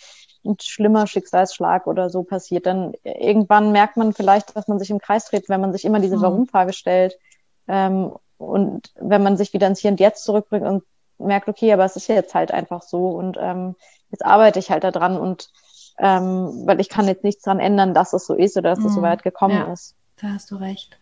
[0.45, 4.99] ein schlimmer Schicksalsschlag oder so passiert, dann irgendwann merkt man vielleicht, dass man sich im
[4.99, 6.21] Kreis dreht, wenn man sich immer diese mhm.
[6.21, 7.17] Warum-Frage stellt.
[7.67, 10.84] Ähm, und wenn man sich wieder ins Hier und Jetzt zurückbringt und
[11.17, 13.75] merkt, okay, aber es ist ja jetzt halt einfach so und ähm,
[14.12, 15.49] jetzt arbeite ich halt daran und
[15.97, 18.91] ähm, weil ich kann jetzt nichts dran ändern, dass es so ist oder dass es
[18.91, 18.95] mhm.
[18.95, 19.71] so weit gekommen ja.
[19.71, 19.95] ist.
[20.17, 20.97] da hast du recht.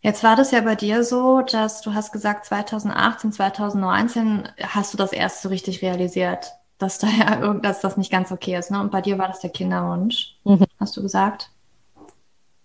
[0.00, 4.98] Jetzt war das ja bei dir so, dass du hast gesagt, 2018, 2019 hast du
[4.98, 8.70] das erst so richtig realisiert, dass da ja dass das nicht ganz okay ist.
[8.70, 8.80] Ne?
[8.80, 10.64] Und bei dir war das der Kinderwunsch, mhm.
[10.78, 11.50] hast du gesagt,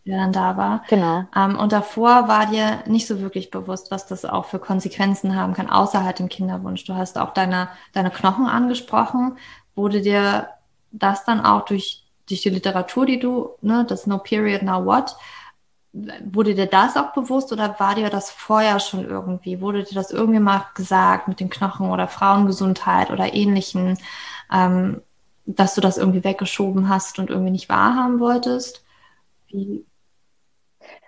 [0.05, 0.83] der dann da war.
[0.89, 1.25] Genau.
[1.35, 5.53] Ähm, und davor war dir nicht so wirklich bewusst, was das auch für Konsequenzen haben
[5.53, 6.83] kann, außer halt dem Kinderwunsch.
[6.85, 9.37] Du hast auch deine, deine Knochen angesprochen.
[9.75, 10.49] Wurde dir
[10.91, 15.15] das dann auch durch, durch die Literatur, die du, ne, das No Period, Now What,
[15.93, 19.61] wurde dir das auch bewusst oder war dir das vorher schon irgendwie?
[19.61, 23.97] Wurde dir das irgendwie mal gesagt mit den Knochen oder Frauengesundheit oder ähnlichen,
[24.51, 25.01] ähm,
[25.45, 28.83] dass du das irgendwie weggeschoben hast und irgendwie nicht wahrhaben wolltest?
[29.47, 29.85] Wie?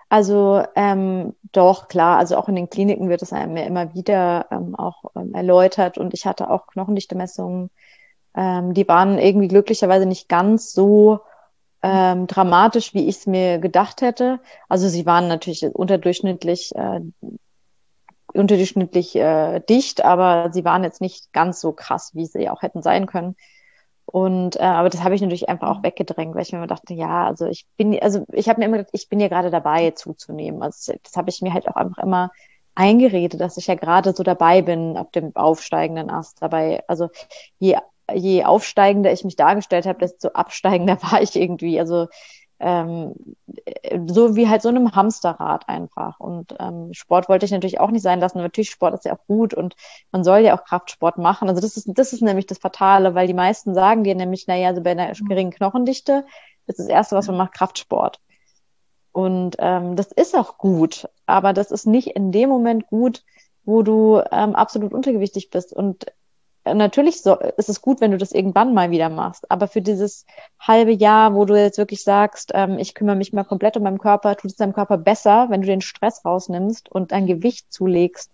[0.09, 4.47] Also ähm, doch, klar, also auch in den Kliniken wird es einem ja immer wieder
[4.51, 7.71] ähm, auch ähm, erläutert und ich hatte auch Knochendichte-Messungen,
[8.35, 11.21] ähm, die waren irgendwie glücklicherweise nicht ganz so
[11.83, 14.39] ähm, dramatisch, wie ich es mir gedacht hätte.
[14.69, 17.01] Also sie waren natürlich unterdurchschnittlich, äh,
[18.33, 22.81] unterdurchschnittlich äh, dicht, aber sie waren jetzt nicht ganz so krass, wie sie auch hätten
[22.81, 23.35] sein können.
[24.05, 27.25] Und äh, aber das habe ich natürlich einfach auch weggedrängt, weil ich mir dachte, ja,
[27.25, 30.61] also ich bin, also ich habe mir immer gedacht, ich bin ja gerade dabei zuzunehmen.
[30.61, 32.31] Also das habe ich mir halt auch einfach immer
[32.75, 36.83] eingeredet, dass ich ja gerade so dabei bin auf dem aufsteigenden Ast dabei.
[36.87, 37.09] Also
[37.59, 37.77] je
[38.11, 41.79] je aufsteigender ich mich dargestellt habe, desto absteigender war ich irgendwie.
[41.79, 42.07] Also
[42.59, 43.13] ähm,
[44.07, 46.19] so wie halt so einem Hamsterrad einfach.
[46.19, 48.37] Und ähm, Sport wollte ich natürlich auch nicht sein lassen.
[48.39, 49.75] natürlich Sport ist ja auch gut und
[50.11, 51.49] man soll ja auch Kraftsport machen.
[51.49, 54.69] Also das ist das ist nämlich das Fatale, weil die meisten sagen dir nämlich, naja,
[54.69, 55.27] also bei einer mhm.
[55.27, 56.25] geringen Knochendichte
[56.67, 58.19] ist das erste, was man macht, Kraftsport.
[59.11, 63.23] Und ähm, das ist auch gut, aber das ist nicht in dem Moment gut,
[63.65, 65.73] wo du ähm, absolut untergewichtig bist.
[65.73, 66.05] Und
[66.65, 69.49] natürlich so, ist es gut, wenn du das irgendwann mal wieder machst.
[69.51, 70.25] Aber für dieses
[70.59, 73.99] halbe Jahr, wo du jetzt wirklich sagst, ähm, ich kümmere mich mal komplett um meinen
[73.99, 78.31] Körper, tut es deinem Körper besser, wenn du den Stress rausnimmst und dein Gewicht zulegst,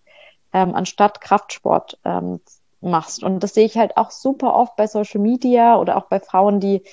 [0.54, 2.40] ähm, anstatt Kraftsport ähm,
[2.82, 3.24] machst.
[3.24, 6.60] Und das sehe ich halt auch super oft bei Social Media oder auch bei Frauen,
[6.60, 6.84] die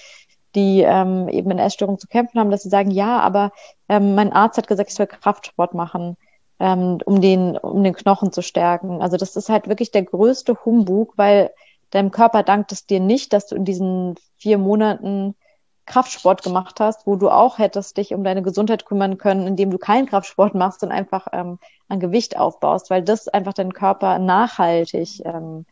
[0.55, 3.53] die ähm, eben in Essstörung zu kämpfen haben, dass sie sagen, ja, aber
[3.91, 6.17] ähm, mein Arzt hat gesagt, ich soll Kraftsport machen
[6.59, 9.03] ähm, um, den, um den Knochen zu stärken.
[9.03, 11.51] Also das ist halt wirklich der größte Humbug, weil
[11.91, 15.35] deinem Körper dankt es dir nicht, dass du in diesen vier Monaten
[15.87, 19.79] Kraftsport gemacht hast, wo du auch hättest dich um deine Gesundheit kümmern können, indem du
[19.79, 25.25] keinen Kraftsport machst und einfach ähm, an Gewicht aufbaust, weil das einfach deinen Körper nachhaltig
[25.25, 25.65] ähm,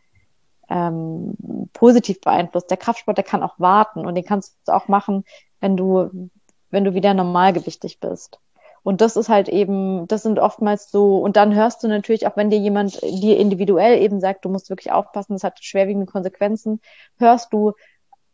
[0.69, 1.35] ähm,
[1.73, 2.69] positiv beeinflusst.
[2.69, 5.25] Der Kraftsport, der kann auch warten und den kannst du auch machen,
[5.59, 6.29] wenn du,
[6.69, 8.39] wenn du wieder normalgewichtig bist.
[8.85, 12.37] Und das ist halt eben, das sind oftmals so, und dann hörst du natürlich auch,
[12.37, 16.79] wenn dir jemand dir individuell eben sagt, du musst wirklich aufpassen, das hat schwerwiegende Konsequenzen,
[17.17, 17.73] hörst du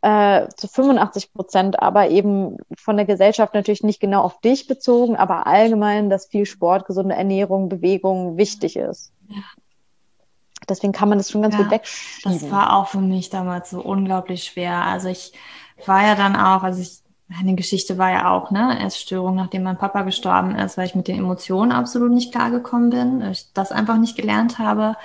[0.02, 5.16] äh, zu 85 Prozent, aber eben von der Gesellschaft natürlich nicht genau auf dich bezogen,
[5.16, 9.10] aber allgemein, dass viel Sport, gesunde Ernährung, Bewegung wichtig ist.
[9.28, 9.40] Ja.
[10.68, 12.40] Deswegen kann man das schon ganz ja, gut wegschieben.
[12.40, 14.82] Das war auch für mich damals so unglaublich schwer.
[14.82, 15.32] Also ich
[15.86, 17.02] war ja dann auch, also ich
[17.36, 21.08] meine Geschichte war ja auch, ne, Essstörung, nachdem mein Papa gestorben ist, weil ich mit
[21.08, 24.96] den Emotionen absolut nicht klargekommen bin, ich das einfach nicht gelernt habe.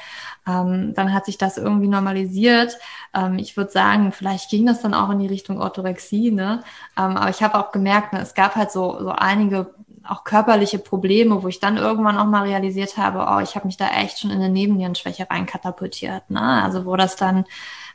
[0.48, 2.78] Ähm, dann hat sich das irgendwie normalisiert.
[3.14, 6.64] Ähm, ich würde sagen, vielleicht ging das dann auch in die Richtung Orthorexie, ne?
[6.98, 9.74] Ähm, aber ich habe auch gemerkt, ne, es gab halt so, so einige
[10.08, 13.78] auch körperliche Probleme, wo ich dann irgendwann auch mal realisiert habe, oh, ich habe mich
[13.78, 16.30] da echt schon in eine Nebennierenschwäche reinkatapultiert.
[16.30, 16.42] Ne?
[16.42, 17.46] Also wo das dann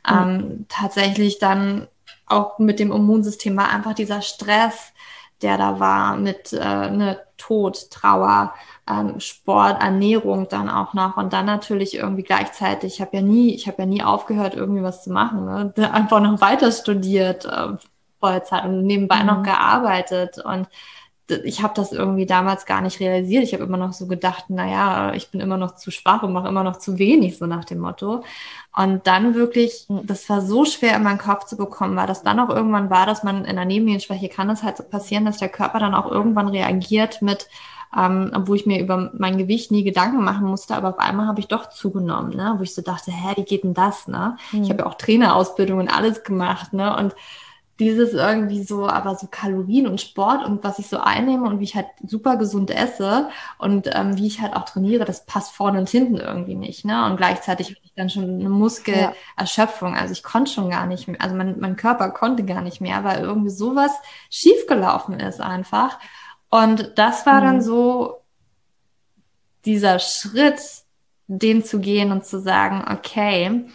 [0.07, 0.65] ähm, mhm.
[0.69, 1.87] tatsächlich dann
[2.33, 4.93] auch mit dem Immunsystem war einfach dieser Stress,
[5.41, 8.53] der da war mit äh, ne, Tod, Trauer,
[8.89, 12.95] ähm, Sport, Ernährung dann auch noch und dann natürlich irgendwie gleichzeitig.
[12.95, 15.45] Ich habe ja nie, ich habe ja nie aufgehört, irgendwie was zu machen.
[15.45, 15.73] Ne?
[15.91, 17.77] Einfach noch weiter studiert, äh,
[18.19, 19.27] Vollzeit und nebenbei mhm.
[19.27, 20.67] noch gearbeitet und
[21.29, 23.43] ich habe das irgendwie damals gar nicht realisiert.
[23.43, 26.49] Ich habe immer noch so gedacht, naja, ich bin immer noch zu schwach und mache
[26.49, 28.23] immer noch zu wenig, so nach dem Motto.
[28.75, 32.39] Und dann wirklich, das war so schwer in meinen Kopf zu bekommen, weil das dann
[32.39, 35.49] auch irgendwann war, dass man in der Nebennierenschwäche kann es halt so passieren, dass der
[35.49, 37.47] Körper dann auch irgendwann reagiert mit,
[37.95, 41.39] ähm, obwohl ich mir über mein Gewicht nie Gedanken machen musste, aber auf einmal habe
[41.39, 42.55] ich doch zugenommen, ne?
[42.57, 44.07] wo ich so dachte, hä, wie geht denn das?
[44.07, 44.35] Ne?
[44.51, 44.63] Mhm.
[44.63, 46.97] Ich habe ja auch Trainerausbildung und alles gemacht, ne?
[46.97, 47.15] Und
[47.79, 51.63] dieses irgendwie so, aber so Kalorien und Sport und was ich so einnehme und wie
[51.63, 55.79] ich halt super gesund esse und ähm, wie ich halt auch trainiere, das passt vorne
[55.79, 56.85] und hinten irgendwie nicht.
[56.85, 57.05] Ne?
[57.05, 59.95] Und gleichzeitig habe ich dann schon eine Muskelerschöpfung.
[59.95, 63.03] Also ich konnte schon gar nicht mehr, also mein, mein Körper konnte gar nicht mehr,
[63.03, 63.91] weil irgendwie sowas
[64.29, 65.97] schiefgelaufen ist einfach.
[66.49, 67.45] Und das war mhm.
[67.45, 68.21] dann so
[69.65, 70.59] dieser Schritt,
[71.27, 73.65] den zu gehen und zu sagen, okay,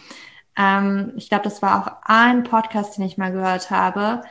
[0.59, 4.21] ähm, ich glaube, das war auch ein Podcast, den ich mal gehört habe.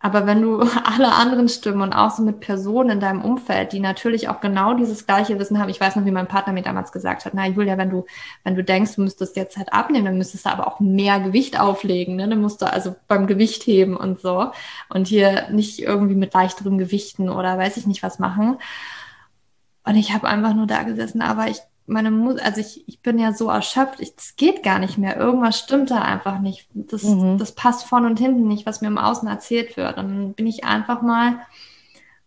[0.00, 3.80] aber wenn du alle anderen Stimmen und auch so mit Personen in deinem Umfeld, die
[3.80, 6.92] natürlich auch genau dieses gleiche Wissen haben, ich weiß noch, wie mein Partner mir damals
[6.92, 8.04] gesagt hat, na Julia, wenn du,
[8.44, 11.58] wenn du denkst, du müsstest jetzt halt abnehmen, dann müsstest du aber auch mehr Gewicht
[11.60, 12.28] auflegen, ne?
[12.28, 14.52] Dann musst du also beim Gewicht heben und so
[14.90, 18.58] und hier nicht irgendwie mit leichterem Gewichten oder weiß ich nicht was machen.
[19.84, 23.18] Und ich habe einfach nur da gesessen, aber ich meine Mus also ich, ich bin
[23.18, 25.16] ja so erschöpft, es geht gar nicht mehr.
[25.16, 26.68] Irgendwas stimmt da einfach nicht.
[26.74, 27.38] Das, mhm.
[27.38, 29.98] das passt vorne und hinten nicht, was mir im Außen erzählt wird.
[29.98, 31.40] Und dann bin ich einfach mal,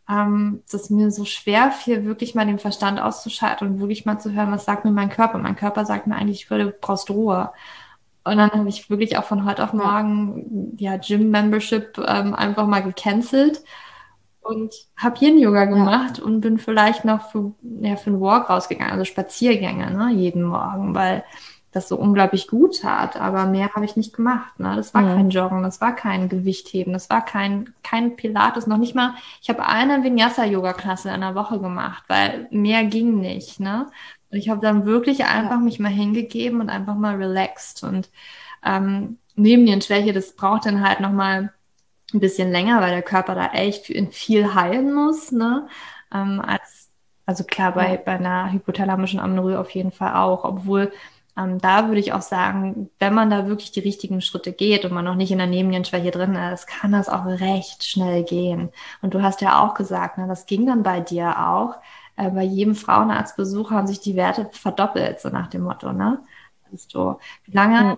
[0.09, 4.33] ähm, dass mir so schwer fiel, wirklich mal den Verstand auszuschalten und wirklich mal zu
[4.33, 5.37] hören, was sagt mir mein Körper.
[5.37, 7.51] Mein Körper sagt mir eigentlich, ich würde, du brauchst Ruhe.
[8.23, 12.81] Und dann habe ich wirklich auch von heute auf morgen ja, Gym-Membership ähm, einfach mal
[12.81, 13.63] gecancelt
[14.45, 16.23] und habe Yin-Yoga gemacht ja.
[16.23, 20.93] und bin vielleicht noch für, ja, für einen Walk rausgegangen, also Spaziergänge, ne, jeden Morgen,
[20.93, 21.23] weil
[21.71, 23.19] das so unglaublich gut tat.
[23.19, 24.59] Aber mehr habe ich nicht gemacht.
[24.59, 24.75] Ne?
[24.75, 25.15] Das war mhm.
[25.15, 29.15] kein Joggen, das war kein Gewichtheben, das war kein, kein Pilates, noch nicht mal.
[29.41, 33.59] Ich habe eine Vinyasa-Yoga-Klasse in der Woche gemacht, weil mehr ging nicht.
[33.59, 33.87] Ne?
[34.31, 35.57] Und ich habe dann wirklich einfach ja.
[35.57, 37.83] mich mal hingegeben und einfach mal relaxed.
[37.83, 38.09] Und
[38.63, 41.51] ähm, neben den Schwäche, das braucht dann halt nochmal
[42.13, 45.67] ein bisschen länger, weil der Körper da echt in viel heilen muss, ne?
[46.13, 46.91] Ähm, als,
[47.25, 50.91] also klar, bei, bei einer hypothalamischen Amenorrhoe auf jeden Fall auch, obwohl
[51.37, 54.93] ähm, da würde ich auch sagen, wenn man da wirklich die richtigen Schritte geht und
[54.93, 58.69] man noch nicht in der Nebennierenschwäche drin ist, kann das auch recht schnell gehen.
[59.01, 61.75] Und du hast ja auch gesagt, ne, das ging dann bei dir auch.
[62.15, 66.23] Äh, bei jedem Frauenarztbesuch haben sich die Werte verdoppelt, so nach dem Motto, ne?
[66.71, 67.91] Also, wie lange?
[67.91, 67.97] Hm.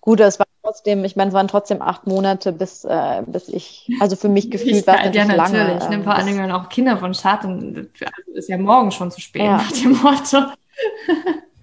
[0.00, 0.43] Gut, es war
[0.74, 4.50] trotzdem, ich meine, es waren trotzdem acht Monate, bis, äh, bis ich, also für mich
[4.50, 5.66] gefühlt war es natürlich ja, natürlich.
[5.66, 5.78] lange.
[5.78, 9.10] Ich nehme vor allen Dingen auch Kinder von Start und also ist ja morgen schon
[9.10, 9.56] zu spät ja.
[9.58, 10.38] nach dem Motto.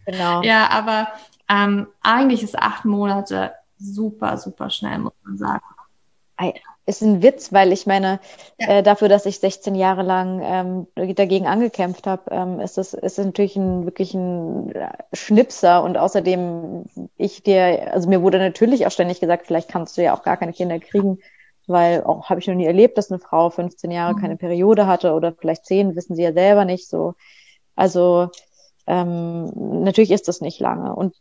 [0.03, 0.41] Genau.
[0.41, 1.09] ja, aber
[1.47, 5.61] ähm, eigentlich ist acht Monate super, super schnell, muss man sagen
[6.85, 8.19] ist ein Witz, weil ich meine,
[8.59, 8.67] ja.
[8.67, 10.41] äh, dafür, dass ich 16 Jahre lang
[10.95, 15.97] ähm, dagegen angekämpft habe, ähm, ist das ist natürlich ein wirklich ein äh, Schnipser und
[15.97, 16.85] außerdem
[17.17, 20.37] ich dir, also mir wurde natürlich auch ständig gesagt, vielleicht kannst du ja auch gar
[20.37, 21.19] keine Kinder kriegen,
[21.67, 24.19] weil auch habe ich noch nie erlebt, dass eine Frau 15 Jahre mhm.
[24.19, 27.13] keine Periode hatte oder vielleicht 10, wissen sie ja selber nicht so.
[27.75, 28.29] Also
[28.87, 29.51] ähm,
[29.83, 31.15] natürlich ist das nicht lange und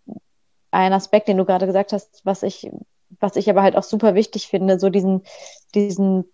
[0.71, 2.71] ein Aspekt, den du gerade gesagt hast, was ich
[3.19, 5.23] was ich aber halt auch super wichtig finde, so diesen,
[5.75, 6.25] diesen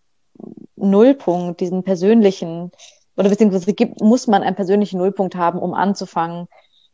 [0.76, 2.70] Nullpunkt, diesen persönlichen,
[3.16, 6.48] oder beziehungsweise gibt, muss man einen persönlichen Nullpunkt haben, um anzufangen.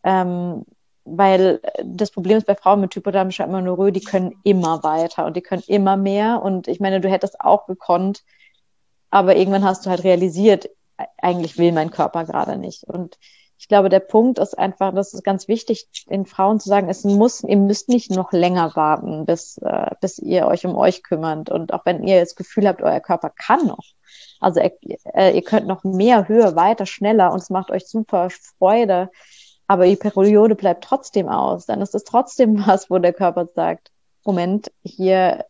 [0.04, 0.64] Ähm,
[1.04, 5.42] weil das Problem ist bei Frauen mit hypothalamischer Amenorrhoe, die können immer weiter und die
[5.42, 6.42] können immer mehr.
[6.42, 8.22] Und ich meine, du hättest auch gekonnt,
[9.10, 10.70] aber irgendwann hast du halt realisiert,
[11.18, 12.84] eigentlich will mein Körper gerade nicht.
[12.84, 13.18] Und
[13.62, 17.04] ich glaube, der Punkt ist einfach, das ist ganz wichtig, den Frauen zu sagen, es
[17.04, 21.48] muss, ihr müsst nicht noch länger warten, bis, äh, bis ihr euch um euch kümmert.
[21.48, 23.84] Und auch wenn ihr das Gefühl habt, euer Körper kann noch.
[24.40, 29.10] Also äh, ihr könnt noch mehr, höher, weiter, schneller und es macht euch super Freude.
[29.68, 31.64] Aber die Periode bleibt trotzdem aus.
[31.64, 33.92] Dann ist es trotzdem was, wo der Körper sagt,
[34.24, 35.44] Moment, hier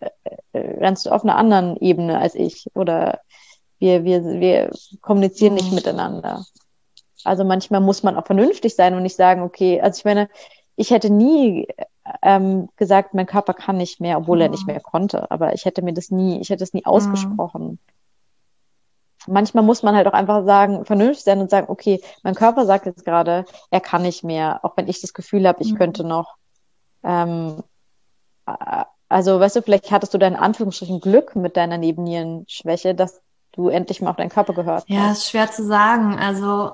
[0.52, 3.20] äh, rennst du auf einer anderen Ebene als ich oder
[3.78, 5.76] wir, wir, wir kommunizieren nicht mhm.
[5.76, 6.44] miteinander.
[7.24, 10.28] Also manchmal muss man auch vernünftig sein und nicht sagen, okay, also ich meine,
[10.76, 11.68] ich hätte nie
[12.22, 14.42] ähm, gesagt, mein Körper kann nicht mehr, obwohl mhm.
[14.42, 14.72] er nicht mhm.
[14.72, 15.30] mehr konnte.
[15.30, 17.62] Aber ich hätte mir das nie, ich hätte es nie ausgesprochen.
[17.62, 17.78] Mhm.
[19.28, 22.86] Manchmal muss man halt auch einfach sagen, vernünftig sein und sagen, okay, mein Körper sagt
[22.86, 25.78] jetzt gerade, er kann nicht mehr, auch wenn ich das Gefühl habe, ich mhm.
[25.78, 26.34] könnte noch.
[27.04, 27.62] Ähm,
[29.08, 33.20] also, weißt du, vielleicht hattest du dein Anführungsstrichen Glück mit deiner Nebennierenschwäche, dass
[33.52, 34.88] du endlich mal auf deinen Körper gehört hast.
[34.88, 36.18] Ja, ist schwer zu sagen.
[36.18, 36.72] Also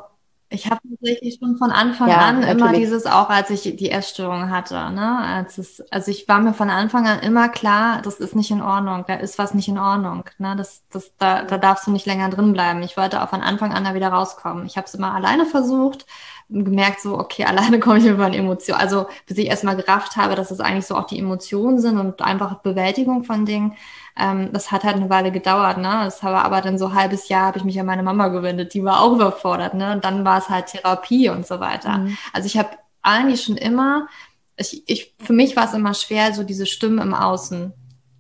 [0.51, 2.59] ich habe tatsächlich schon von Anfang ja, an natürlich.
[2.59, 5.19] immer dieses, auch als ich die Essstörung hatte, ne?
[5.19, 8.63] Als es, also ich war mir von Anfang an immer klar, das ist nicht in
[8.63, 10.25] Ordnung, da ist was nicht in Ordnung.
[10.39, 10.57] Ne?
[10.57, 12.83] Das, das, da, da darfst du nicht länger drin bleiben.
[12.83, 14.65] Ich wollte auch von Anfang an da wieder rauskommen.
[14.65, 16.07] Ich habe es immer alleine versucht,
[16.49, 18.79] gemerkt, so, okay, alleine komme ich über eine Emotion.
[18.79, 22.23] Also bis ich erstmal gerafft habe, dass es eigentlich so auch die Emotionen sind und
[22.23, 23.77] einfach Bewältigung von Dingen.
[24.19, 26.01] Ähm, das hat halt eine Weile gedauert, ne?
[26.05, 28.75] Das war aber dann so ein halbes Jahr habe ich mich an meine Mama gewendet,
[28.75, 29.93] die war auch überfordert, ne?
[29.93, 31.99] Und dann war es halt Therapie und so weiter.
[31.99, 32.19] Mhm.
[32.33, 32.71] Also ich habe
[33.03, 34.09] eigentlich schon immer,
[34.57, 37.73] ich, ich, für mich war es immer schwer, so diese Stimmen im Außen.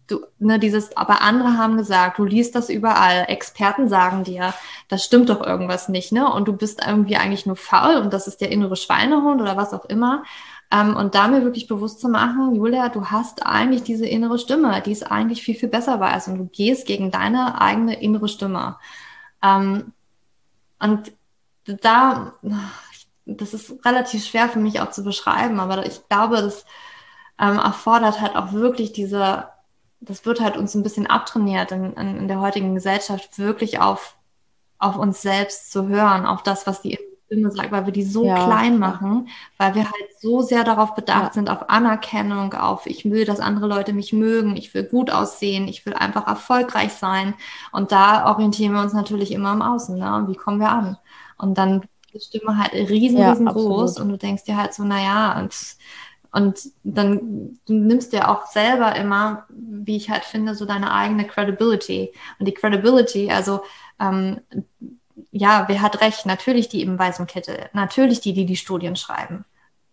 [0.06, 4.54] Du, ne, dieses, aber andere haben gesagt, du liest das überall, Experten sagen dir,
[4.88, 6.32] das stimmt doch irgendwas nicht, ne?
[6.32, 9.74] Und du bist irgendwie eigentlich nur faul und das ist der innere Schweinehund oder was
[9.74, 10.22] auch immer.
[10.70, 14.82] Ähm, und da mir wirklich bewusst zu machen, Julia, du hast eigentlich diese innere Stimme,
[14.82, 18.76] die ist eigentlich viel, viel besser weiß und du gehst gegen deine eigene innere Stimme.
[19.42, 19.92] Ähm,
[20.78, 21.12] und
[21.64, 22.34] da,
[23.26, 26.64] das ist relativ schwer für mich auch zu beschreiben, aber ich glaube, das
[27.38, 29.48] ähm, erfordert halt auch wirklich diese
[30.00, 34.16] das wird halt uns ein bisschen abtrainiert in, in, in der heutigen Gesellschaft, wirklich auf,
[34.78, 36.98] auf uns selbst zu hören, auf das, was die
[37.28, 38.46] Stimme sagt, weil wir die so ja.
[38.46, 41.32] klein machen, weil wir halt so sehr darauf bedacht ja.
[41.34, 45.68] sind, auf Anerkennung, auf ich will, dass andere Leute mich mögen, ich will gut aussehen,
[45.68, 47.34] ich will einfach erfolgreich sein.
[47.70, 50.16] Und da orientieren wir uns natürlich immer im Außen, ne?
[50.16, 50.96] Und wie kommen wir an?
[51.36, 51.82] Und dann
[52.14, 54.00] die Stimme halt riesen, ja, riesengroß absolut.
[54.00, 55.54] und du denkst dir halt so, naja, und
[56.30, 61.26] und dann du nimmst dir auch selber immer, wie ich halt finde, so deine eigene
[61.26, 62.12] Credibility.
[62.38, 63.62] Und die Credibility, also
[63.98, 64.40] ähm,
[65.38, 66.26] ja, wer hat recht?
[66.26, 69.44] Natürlich die im weißen Kittel, natürlich die, die die Studien schreiben.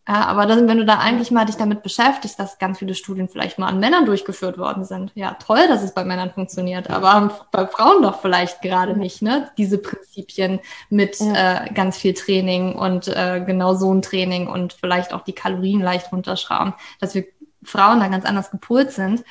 [0.07, 3.27] Ja, aber das, wenn du da eigentlich mal dich damit beschäftigst, dass ganz viele Studien
[3.27, 7.47] vielleicht mal an Männern durchgeführt worden sind, ja, toll, dass es bei Männern funktioniert, aber
[7.51, 9.49] bei Frauen doch vielleicht gerade nicht, ne?
[9.57, 10.59] Diese Prinzipien
[10.91, 11.65] mit ja.
[11.65, 15.81] äh, ganz viel Training und äh, genau so ein Training und vielleicht auch die Kalorien
[15.81, 17.25] leicht runterschrauben, dass wir
[17.63, 19.23] Frauen da ganz anders gepolt sind.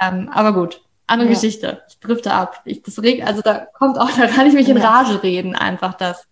[0.00, 1.34] Ähm, aber gut, andere ja.
[1.34, 1.82] Geschichte.
[1.88, 2.62] Ich drifte ab.
[2.64, 5.94] Ich, das reg, also da kommt auch, da kann ich mich in Rage reden, einfach
[5.94, 6.26] das.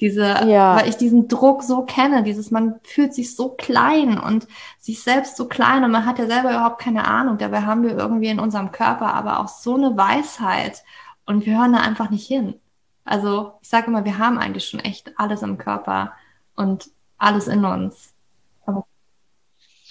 [0.00, 0.76] Diese, ja.
[0.76, 4.48] weil ich diesen Druck so kenne, dieses, man fühlt sich so klein und
[4.80, 7.38] sich selbst so klein und man hat ja selber überhaupt keine Ahnung.
[7.38, 10.82] Dabei haben wir irgendwie in unserem Körper aber auch so eine Weisheit
[11.26, 12.54] und wir hören da einfach nicht hin.
[13.04, 16.12] Also ich sage immer, wir haben eigentlich schon echt alles im Körper
[16.56, 18.13] und alles in uns.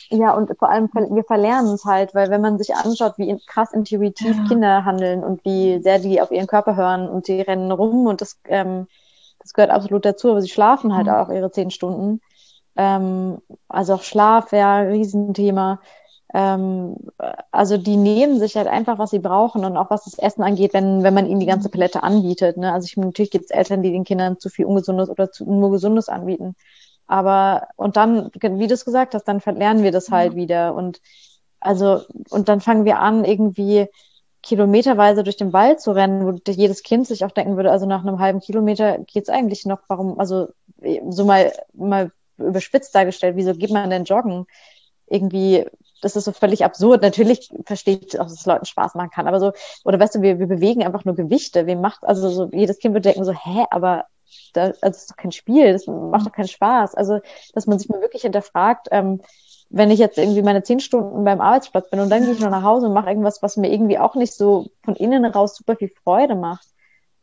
[0.09, 3.73] Ja, und vor allem, wir verlernen es halt, weil wenn man sich anschaut, wie krass
[3.73, 4.47] intuitiv ja.
[4.47, 8.21] Kinder handeln und wie sehr die auf ihren Körper hören und die rennen rum und
[8.21, 8.87] das, ähm,
[9.39, 11.13] das gehört absolut dazu, aber sie schlafen halt mhm.
[11.13, 12.21] auch ihre zehn Stunden.
[12.75, 15.79] Ähm, also auch Schlaf wäre ja ein Riesenthema.
[16.33, 16.95] Ähm,
[17.51, 20.73] also die nehmen sich halt einfach, was sie brauchen und auch was das Essen angeht,
[20.73, 21.73] wenn, wenn man ihnen die ganze mhm.
[21.73, 22.57] Palette anbietet.
[22.57, 22.73] Ne?
[22.73, 25.71] Also ich, natürlich gibt es Eltern, die den Kindern zu viel Ungesundes oder zu, nur
[25.71, 26.55] Gesundes anbieten.
[27.13, 30.35] Aber, und dann, wie du es gesagt hast, dann verlernen wir das halt ja.
[30.35, 30.73] wieder.
[30.73, 30.99] Und
[31.59, 32.01] also,
[32.31, 33.85] und dann fangen wir an, irgendwie
[34.41, 38.01] kilometerweise durch den Wald zu rennen, wo jedes Kind sich auch denken würde, also nach
[38.01, 40.47] einem halben Kilometer geht's eigentlich noch, warum, also
[41.09, 44.47] so mal, mal überspitzt dargestellt, wieso geht man denn joggen?
[45.05, 45.67] Irgendwie,
[46.01, 47.03] das ist so völlig absurd.
[47.03, 49.51] Natürlich verstehe ich auch, dass es Leuten Spaß machen kann, aber so,
[49.85, 51.67] oder weißt du, wir, wir bewegen einfach nur Gewichte.
[51.67, 54.05] Wem macht, also so, jedes Kind würde denken so, hä, aber
[54.53, 56.95] da, also das ist doch kein Spiel, das macht doch keinen Spaß.
[56.95, 57.19] Also,
[57.53, 59.21] dass man sich mal wirklich hinterfragt, ähm,
[59.69, 62.51] wenn ich jetzt irgendwie meine zehn Stunden beim Arbeitsplatz bin und dann gehe ich noch
[62.51, 65.75] nach Hause und mache irgendwas, was mir irgendwie auch nicht so von innen raus super
[65.75, 66.67] viel Freude macht.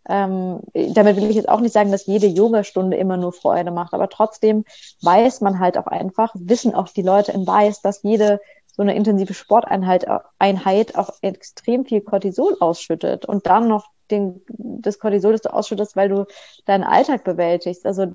[0.09, 3.95] Ähm, damit will ich jetzt auch nicht sagen, dass jede Yogastunde immer nur Freude macht,
[3.95, 4.65] aber trotzdem
[5.03, 8.41] weiß man halt auch einfach, wissen auch die Leute im Weiß, dass jede
[8.81, 10.07] so eine intensive Sporteinheit
[10.39, 15.97] Einheit auch extrem viel Cortisol ausschüttet und dann noch den, das Cortisol, das du ausschüttest,
[15.97, 16.25] weil du
[16.65, 17.85] deinen Alltag bewältigst.
[17.85, 18.07] Also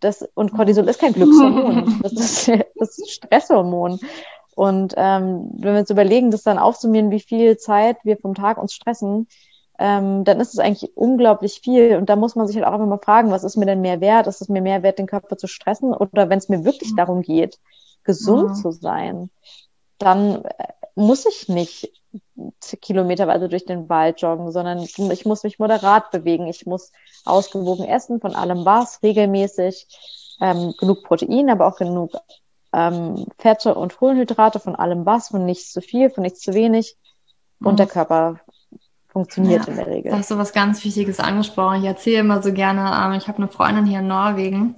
[0.00, 3.98] das, und Cortisol ist kein Glückshormon, das ist, das ist Stresshormon.
[4.54, 8.58] Und ähm, wenn wir uns überlegen, das dann aufsummieren, wie viel Zeit wir vom Tag
[8.58, 9.26] uns stressen,
[9.78, 11.96] ähm, dann ist es eigentlich unglaublich viel.
[11.96, 14.02] Und da muss man sich halt auch immer mal fragen, was ist mir denn mehr
[14.02, 14.26] wert?
[14.26, 15.94] Ist es mir mehr wert, den Körper zu stressen?
[15.94, 17.58] Oder wenn es mir wirklich darum geht,
[18.04, 18.54] gesund ja.
[18.54, 19.30] zu sein,
[19.98, 21.90] dann äh, muss ich nicht
[22.80, 26.46] kilometerweise durch den Wald joggen, sondern ich muss mich moderat bewegen.
[26.46, 26.92] Ich muss
[27.24, 29.86] ausgewogen essen, von allem was, regelmäßig,
[30.40, 32.12] ähm, genug Protein, aber auch genug
[32.72, 36.96] ähm, Fette und Kohlenhydrate, von allem was, von nichts zu viel, von nichts zu wenig.
[37.60, 37.76] Und mhm.
[37.76, 38.40] der Körper
[39.08, 40.10] funktioniert ja, in der Regel.
[40.10, 41.82] Da hast du was ganz Wichtiges angesprochen.
[41.82, 44.76] Ich erzähle immer so gerne, ähm, ich habe eine Freundin hier in Norwegen,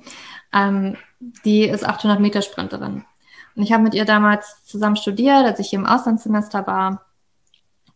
[0.53, 0.97] ähm,
[1.45, 3.05] die ist 800 Meter Sprinterin.
[3.57, 7.07] Und ich habe mit ihr damals zusammen studiert, als ich hier im Auslandssemester war.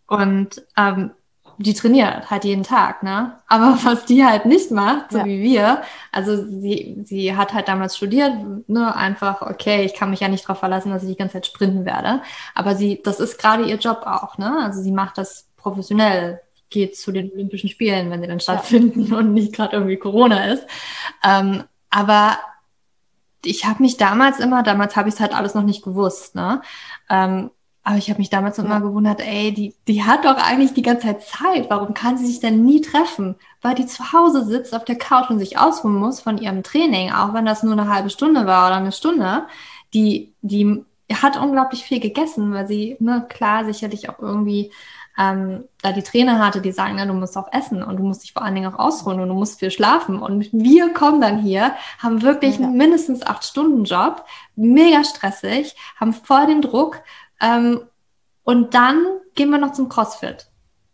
[0.06, 1.12] Und ähm,
[1.58, 3.38] die trainiert halt jeden Tag, ne?
[3.46, 5.24] Aber was die halt nicht macht, so ja.
[5.26, 8.32] wie wir, also sie, sie hat halt damals studiert,
[8.66, 11.46] ne, einfach, okay, ich kann mich ja nicht darauf verlassen, dass ich die ganze Zeit
[11.46, 12.22] sprinten werde.
[12.54, 14.58] Aber sie, das ist gerade ihr Job auch, ne?
[14.62, 16.40] Also sie macht das professionell,
[16.70, 19.16] geht zu den Olympischen Spielen, wenn sie dann stattfinden ja.
[19.18, 20.66] und nicht gerade irgendwie Corona ist.
[21.22, 22.38] Ähm, aber
[23.44, 26.62] ich habe mich damals immer, damals habe ich es halt alles noch nicht gewusst, ne?
[27.08, 27.50] Ähm,
[27.82, 28.64] aber ich habe mich damals ja.
[28.64, 31.70] immer gewundert, ey, die, die hat doch eigentlich die ganze Zeit Zeit.
[31.70, 33.36] Warum kann sie sich denn nie treffen?
[33.62, 37.10] Weil die zu Hause sitzt auf der Couch und sich ausruhen muss von ihrem Training,
[37.12, 39.46] auch wenn das nur eine halbe Stunde war oder eine Stunde.
[39.94, 44.70] Die, die hat unglaublich viel gegessen, weil sie, ne, klar, sicherlich auch irgendwie
[45.20, 48.22] ähm, da die Trainer hatte, die sagen, na, du musst auch essen und du musst
[48.22, 50.18] dich vor allen Dingen auch ausruhen und du musst viel schlafen.
[50.18, 52.64] Und wir kommen dann hier, haben wirklich ja.
[52.64, 54.24] einen mindestens acht Stunden Job,
[54.56, 57.02] mega stressig, haben voll den Druck
[57.40, 57.82] ähm,
[58.44, 59.04] und dann
[59.34, 60.48] gehen wir noch zum CrossFit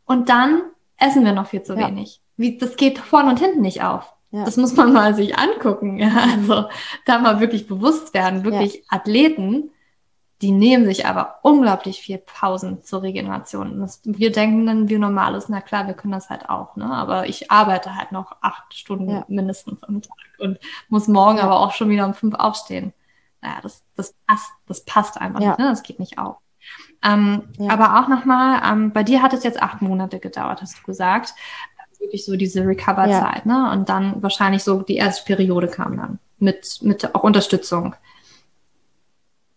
[0.06, 0.62] und dann
[0.96, 1.86] essen wir noch viel zu ja.
[1.86, 2.20] wenig.
[2.36, 4.12] Wie, das geht vorne und hinten nicht auf.
[4.32, 4.44] Ja.
[4.44, 5.98] Das muss man mal sich angucken.
[5.98, 6.64] Ja, also
[7.04, 9.70] da mal wirklich bewusst werden, wirklich Athleten
[10.42, 13.80] Die nehmen sich aber unglaublich viel Pausen zur Regeneration.
[13.80, 16.84] Das, wir denken dann, wie normal ist, na klar, wir können das halt auch, ne?
[16.84, 19.24] Aber ich arbeite halt noch acht Stunden ja.
[19.28, 20.58] mindestens am Tag und
[20.88, 21.44] muss morgen ja.
[21.44, 22.92] aber auch schon wieder um fünf aufstehen.
[23.40, 25.48] Naja, das, das passt, das passt einfach ja.
[25.50, 25.68] nicht, ne?
[25.70, 26.36] Das geht nicht auf.
[27.02, 30.82] Ähm, aber auch nochmal, ähm, bei dir hat es jetzt acht Monate gedauert, hast du
[30.82, 31.34] gesagt.
[31.98, 33.70] Wirklich so diese Recover-Zeit, ne?
[33.72, 37.96] Und dann wahrscheinlich so die erste Periode kam dann mit, mit auch Unterstützung.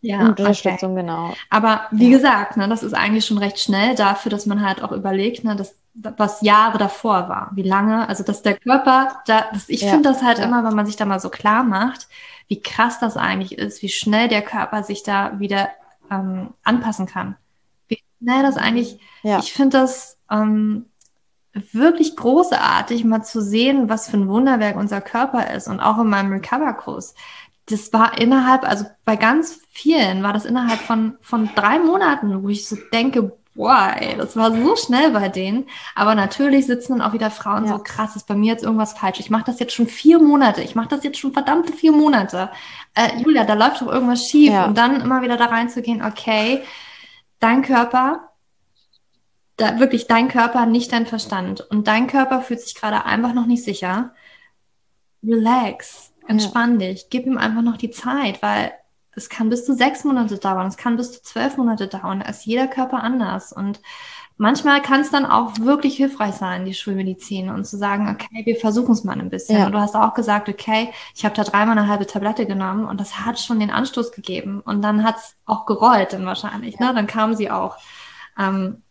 [0.02, 1.02] Ja, Unterstützung, okay.
[1.02, 1.34] genau.
[1.50, 2.18] Aber wie ja.
[2.18, 5.56] gesagt, ne, das ist eigentlich schon recht schnell dafür, dass man halt auch überlegt, ne,
[5.56, 9.89] dass, was Jahre davor war, wie lange, also dass der Körper, da, das, ich ja.
[9.89, 10.45] finde das halt ja.
[10.45, 12.08] immer, wenn man sich da mal so klar macht,
[12.47, 15.70] wie krass das eigentlich ist, wie schnell der Körper sich da wieder
[16.10, 17.36] ähm, anpassen kann.
[17.88, 20.86] Wie schnell das eigentlich, ich finde das ähm,
[21.54, 26.08] wirklich großartig, mal zu sehen, was für ein Wunderwerk unser Körper ist und auch in
[26.08, 27.16] meinem Recover-Kurs
[27.70, 32.49] das war innerhalb, also bei ganz vielen war das innerhalb von, von drei Monaten, wo
[32.49, 35.67] ich so denke, boah, ey, das war so schnell bei denen.
[35.93, 37.74] Aber natürlich sitzen dann auch wieder Frauen ja.
[37.74, 39.20] so, krass, ist bei mir jetzt irgendwas falsch.
[39.20, 40.61] Ich mache das jetzt schon vier Monate.
[40.61, 42.49] Ich mache das jetzt schon verdammte vier Monate.
[42.95, 44.51] Äh, Julia, da läuft doch irgendwas schief.
[44.51, 44.65] Ja.
[44.65, 46.63] Und dann immer wieder da reinzugehen, okay,
[47.39, 48.30] dein Körper,
[49.57, 51.61] da, wirklich dein Körper, nicht dein Verstand.
[51.70, 54.13] Und dein Körper fühlt sich gerade einfach noch nicht sicher.
[55.22, 56.89] Relax Entspann ja.
[56.89, 58.71] dich, gib ihm einfach noch die Zeit, weil
[59.11, 62.30] es kann bis zu sechs Monate dauern, es kann bis zu zwölf Monate dauern, da
[62.30, 63.51] ist jeder Körper anders.
[63.51, 63.82] Und
[64.38, 68.55] manchmal kann es dann auch wirklich hilfreich sein, die Schulmedizin, und zu sagen, okay, wir
[68.57, 69.57] versuchen es mal ein bisschen.
[69.57, 69.65] Ja.
[69.65, 73.01] Und du hast auch gesagt, okay, ich habe da dreimal eine halbe Tablette genommen und
[73.01, 74.61] das hat schon den Anstoß gegeben.
[74.61, 76.88] Und dann hat es auch gerollt dann wahrscheinlich, ja.
[76.88, 76.93] ne?
[76.93, 77.77] Dann kam sie auch.
[78.38, 78.84] Ähm,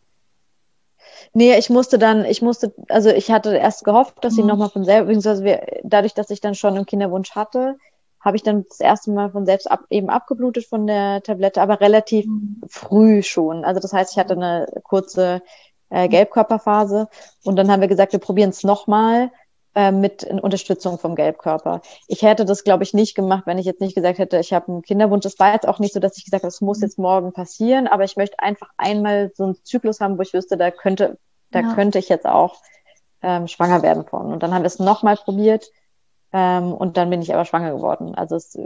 [1.33, 4.49] Nee, ich musste dann, ich musste, also ich hatte erst gehofft, dass sie mhm.
[4.49, 7.77] nochmal von selbst, beziehungsweise wir, dadurch, dass ich dann schon einen Kinderwunsch hatte,
[8.21, 11.81] habe ich dann das erste Mal von selbst ab, eben abgeblutet von der Tablette, aber
[11.81, 12.61] relativ mhm.
[12.69, 13.65] früh schon.
[13.65, 15.43] Also das heißt, ich hatte eine kurze
[15.91, 17.09] äh, Gelbkörperphase
[17.45, 19.31] und dann haben wir gesagt, wir probieren es nochmal
[19.79, 21.83] äh, mit Unterstützung vom Gelbkörper.
[22.09, 24.73] Ich hätte das, glaube ich, nicht gemacht, wenn ich jetzt nicht gesagt hätte, ich habe
[24.73, 25.25] einen Kinderwunsch.
[25.25, 26.83] Es war jetzt auch nicht so, dass ich gesagt habe, es muss mhm.
[26.83, 30.57] jetzt morgen passieren, aber ich möchte einfach einmal so einen Zyklus haben, wo ich wüsste,
[30.57, 31.17] da könnte,
[31.53, 31.75] da ja.
[31.75, 32.57] könnte ich jetzt auch
[33.23, 34.33] ähm, schwanger werden von.
[34.33, 35.71] Und dann haben wir es nochmal probiert
[36.33, 38.17] ähm, und dann bin ich aber schwanger geworden.
[38.17, 38.59] Also es,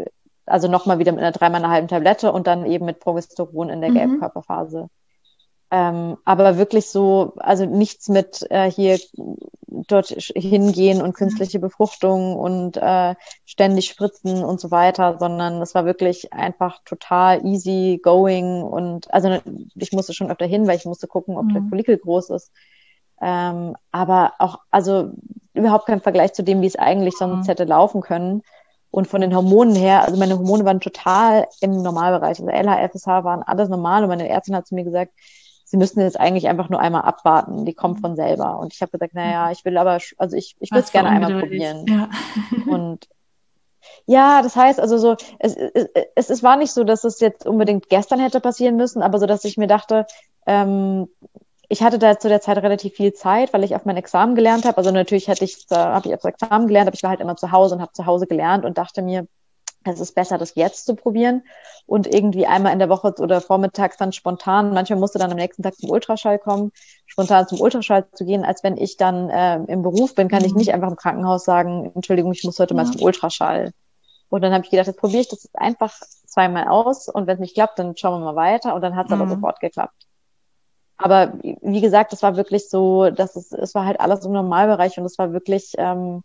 [0.46, 3.82] also nochmal wieder mit einer dreimal einer halben Tablette und dann eben mit Progesteron in
[3.82, 3.96] der mhm.
[3.96, 4.88] Gelbkörperphase.
[5.74, 8.98] Ähm, aber wirklich so, also nichts mit äh, hier
[9.66, 13.14] dort hingehen und künstliche Befruchtung und äh,
[13.46, 19.38] ständig spritzen und so weiter, sondern das war wirklich einfach total easy going und also
[19.74, 21.54] ich musste schon öfter hin, weil ich musste gucken, ob mhm.
[21.54, 22.52] der Follikel groß ist.
[23.22, 25.12] Ähm, aber auch, also
[25.54, 27.48] überhaupt kein Vergleich zu dem, wie es eigentlich sonst mhm.
[27.48, 28.42] hätte laufen können.
[28.90, 32.40] Und von den Hormonen her, also meine Hormone waren total im Normalbereich.
[32.40, 35.12] Also LH, FSH waren alles normal und meine Ärztin hat zu mir gesagt,
[35.72, 38.58] sie müssen jetzt eigentlich einfach nur einmal abwarten, die kommen von selber.
[38.58, 41.40] Und ich habe gesagt, naja, ich will aber, also ich, ich würde es gerne einmal
[41.40, 41.86] probieren.
[41.88, 42.10] Ja.
[42.70, 43.08] Und
[44.04, 45.56] ja, das heißt also so, es,
[46.14, 49.24] es, es, war nicht so, dass es jetzt unbedingt gestern hätte passieren müssen, aber so,
[49.24, 50.04] dass ich mir dachte,
[50.44, 51.08] ähm,
[51.70, 54.66] ich hatte da zu der Zeit relativ viel Zeit, weil ich auf mein Examen gelernt
[54.66, 54.76] habe.
[54.76, 57.50] Also natürlich hatte ich, habe ich auf Examen gelernt, aber ich war halt immer zu
[57.50, 59.26] Hause und habe zu Hause gelernt und dachte mir,
[59.84, 61.42] es ist besser, das jetzt zu probieren
[61.86, 65.62] und irgendwie einmal in der Woche oder vormittags dann spontan, manchmal musste dann am nächsten
[65.62, 66.72] Tag zum Ultraschall kommen,
[67.06, 70.46] spontan zum Ultraschall zu gehen, als wenn ich dann äh, im Beruf bin, kann mhm.
[70.46, 72.82] ich nicht einfach im Krankenhaus sagen, Entschuldigung, ich muss heute ja.
[72.82, 73.72] mal zum Ultraschall.
[74.28, 75.92] Und dann habe ich gedacht, jetzt probiere ich das einfach
[76.26, 79.06] zweimal aus und wenn es nicht klappt, dann schauen wir mal weiter und dann hat
[79.06, 79.20] es mhm.
[79.20, 80.06] aber sofort geklappt.
[80.96, 84.98] Aber wie gesagt, es war wirklich so, dass es, es war halt alles im Normalbereich
[84.98, 86.22] und es war wirklich ähm,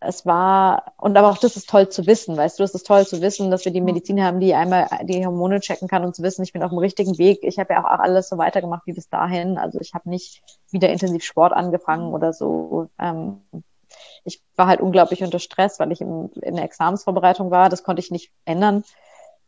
[0.00, 3.06] es war, und aber auch das ist toll zu wissen, weißt du, es ist toll
[3.06, 6.22] zu wissen, dass wir die Medizin haben, die einmal die Hormone checken kann und zu
[6.22, 7.40] wissen, ich bin auf dem richtigen Weg.
[7.42, 9.58] Ich habe ja auch alles so weitergemacht wie bis dahin.
[9.58, 12.88] Also ich habe nicht wieder intensiv Sport angefangen oder so.
[12.98, 13.42] Ähm,
[14.24, 17.68] ich war halt unglaublich unter Stress, weil ich im, in der Examensvorbereitung war.
[17.68, 18.84] Das konnte ich nicht ändern.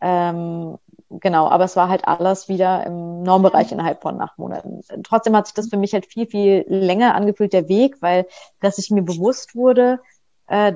[0.01, 0.79] Ähm,
[1.11, 4.81] genau, aber es war halt alles wieder im Normbereich innerhalb von acht Monaten.
[5.05, 8.27] Trotzdem hat sich das für mich halt viel, viel länger angefühlt, der Weg, weil,
[8.61, 10.01] dass ich mir bewusst wurde,
[10.51, 10.75] äh,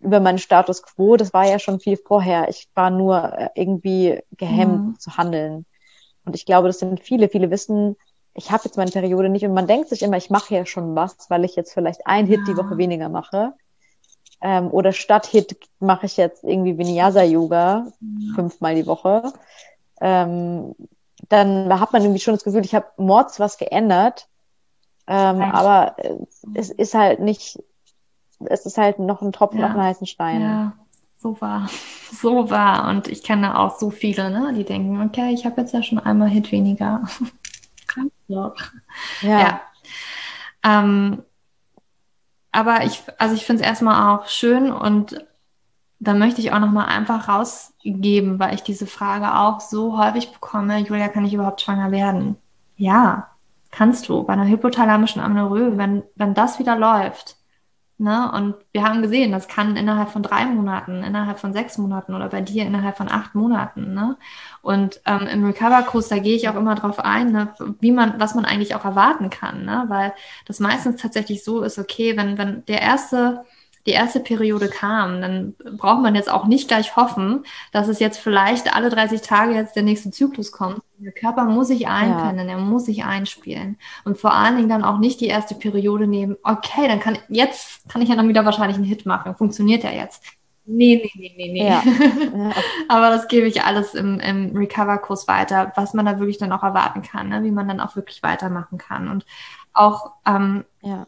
[0.00, 2.48] über meinen Status quo, das war ja schon viel vorher.
[2.48, 5.00] Ich war nur äh, irgendwie gehemmt mhm.
[5.00, 5.66] zu handeln.
[6.24, 7.96] Und ich glaube, das sind viele, viele wissen,
[8.34, 10.94] ich habe jetzt meine Periode nicht und man denkt sich immer, ich mache ja schon
[10.94, 13.54] was, weil ich jetzt vielleicht ein Hit die Woche weniger mache.
[14.42, 18.34] Ähm, oder statt Hit mache ich jetzt irgendwie Vinyasa-Yoga mhm.
[18.34, 19.32] fünfmal die Woche.
[20.02, 20.74] Ähm,
[21.30, 24.28] dann hat man irgendwie schon das Gefühl, ich habe Mords was geändert.
[25.08, 25.96] Ähm, aber
[26.54, 27.58] es ist halt nicht
[28.44, 29.66] es ist halt noch ein Tropfen ja.
[29.66, 30.40] auf den heißen Stein.
[30.40, 30.72] Ja.
[31.18, 31.68] so wahr.
[32.12, 32.88] So wahr.
[32.88, 35.98] Und ich kenne auch so viele, ne, die denken, okay, ich habe jetzt ja schon
[35.98, 37.02] einmal Hit weniger.
[38.28, 38.54] ja.
[39.22, 39.60] ja.
[40.62, 41.24] Ähm,
[42.52, 45.26] aber ich, also ich finde es erstmal auch schön und
[45.98, 50.78] da möchte ich auch nochmal einfach rausgeben, weil ich diese Frage auch so häufig bekomme,
[50.78, 52.36] Julia, kann ich überhaupt schwanger werden?
[52.76, 53.28] Ja,
[53.70, 54.22] kannst du.
[54.22, 57.36] Bei einer hypothalamischen Amenorrhoe, wenn, wenn das wieder läuft,
[57.98, 58.30] Ne?
[58.32, 62.28] Und wir haben gesehen, das kann innerhalb von drei Monaten, innerhalb von sechs Monaten oder
[62.28, 63.94] bei dir innerhalb von acht Monaten.
[63.94, 64.18] Ne?
[64.60, 68.34] Und ähm, im Recover-Kurs, da gehe ich auch immer drauf ein, ne, wie man, was
[68.34, 69.84] man eigentlich auch erwarten kann, ne?
[69.88, 70.12] weil
[70.44, 73.44] das meistens tatsächlich so ist, okay, wenn, wenn der erste
[73.86, 78.18] die erste Periode kam, dann braucht man jetzt auch nicht gleich hoffen, dass es jetzt
[78.18, 80.80] vielleicht alle 30 Tage jetzt der nächste Zyklus kommt.
[80.98, 82.54] Der Körper muss sich einpennen, ja.
[82.54, 83.78] er muss sich einspielen.
[84.04, 87.88] Und vor allen Dingen dann auch nicht die erste Periode nehmen, okay, dann kann jetzt
[87.88, 89.36] kann ich ja dann wieder wahrscheinlich einen Hit machen.
[89.36, 90.24] Funktioniert ja jetzt.
[90.68, 91.68] Nee, nee, nee, nee, nee.
[91.68, 91.82] Ja.
[92.36, 92.52] Ja.
[92.88, 96.64] Aber das gebe ich alles im, im Recover-Kurs weiter, was man da wirklich dann auch
[96.64, 97.44] erwarten kann, ne?
[97.44, 99.08] wie man dann auch wirklich weitermachen kann.
[99.08, 99.24] Und
[99.72, 101.06] auch ähm, ja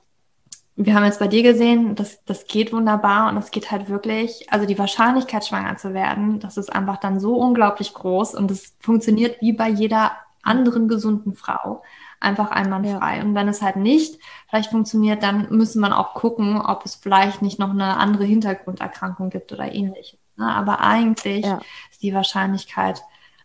[0.80, 4.46] wir haben jetzt bei dir gesehen, das, das geht wunderbar und es geht halt wirklich,
[4.48, 8.76] also die Wahrscheinlichkeit, schwanger zu werden, das ist einfach dann so unglaublich groß und es
[8.78, 10.12] funktioniert wie bei jeder
[10.42, 11.82] anderen gesunden Frau.
[12.20, 13.16] Einfach einwandfrei.
[13.18, 13.22] Ja.
[13.22, 17.42] Und wenn es halt nicht vielleicht funktioniert, dann müssen wir auch gucken, ob es vielleicht
[17.42, 20.18] nicht noch eine andere Hintergrunderkrankung gibt oder ähnliches.
[20.36, 20.46] Ne?
[20.46, 21.60] Aber eigentlich ja.
[21.90, 23.02] ist die Wahrscheinlichkeit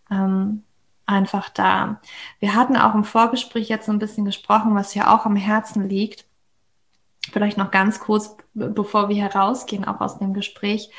[0.09, 0.63] ähm,
[1.05, 1.99] einfach da.
[2.39, 5.88] Wir hatten auch im Vorgespräch jetzt so ein bisschen gesprochen, was ja auch am Herzen
[5.88, 6.25] liegt
[7.32, 10.89] vielleicht noch ganz kurz, bevor wir herausgehen, auch aus dem Gespräch.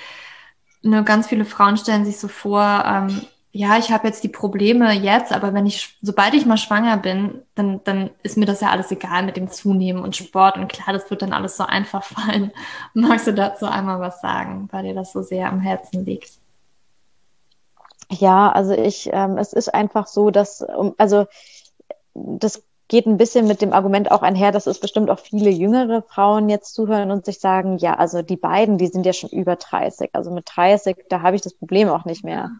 [0.83, 3.23] Nur ganz viele Frauen stellen sich so vor, ähm,
[3.57, 7.43] ja, ich habe jetzt die Probleme jetzt, aber wenn ich, sobald ich mal schwanger bin,
[7.55, 10.93] dann, dann ist mir das ja alles egal mit dem Zunehmen und Sport und klar,
[10.93, 12.51] das wird dann alles so einfach fallen.
[12.95, 16.33] Magst du dazu einmal was sagen, weil dir das so sehr am Herzen liegt?
[18.11, 20.63] Ja, also ich, ähm, es ist einfach so, dass,
[20.99, 21.27] also
[22.15, 22.65] das
[22.95, 26.49] geht ein bisschen mit dem Argument auch einher, dass es bestimmt auch viele jüngere Frauen
[26.49, 30.11] jetzt zuhören und sich sagen, ja, also die beiden, die sind ja schon über 30.
[30.13, 32.53] Also mit 30, da habe ich das Problem auch nicht mehr.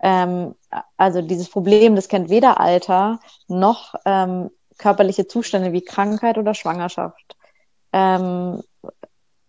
[0.00, 0.54] Ähm,
[0.98, 7.34] also dieses Problem, das kennt weder Alter noch ähm, körperliche Zustände wie Krankheit oder Schwangerschaft.
[7.94, 8.62] Ähm,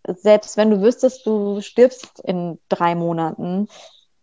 [0.07, 3.67] selbst wenn du wüsstest, du stirbst in drei Monaten,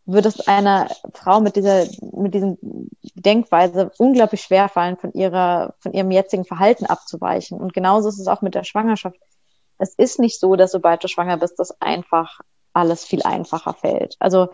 [0.05, 2.59] würde es einer Frau mit dieser, mit diesem
[3.15, 7.61] Denkweise unglaublich schwer fallen, von ihrer, von ihrem jetzigen Verhalten abzuweichen.
[7.61, 9.19] Und genauso ist es auch mit der Schwangerschaft.
[9.79, 12.41] Es ist nicht so, dass sobald du schwanger bist, das einfach
[12.73, 14.17] alles viel einfacher fällt.
[14.19, 14.49] Also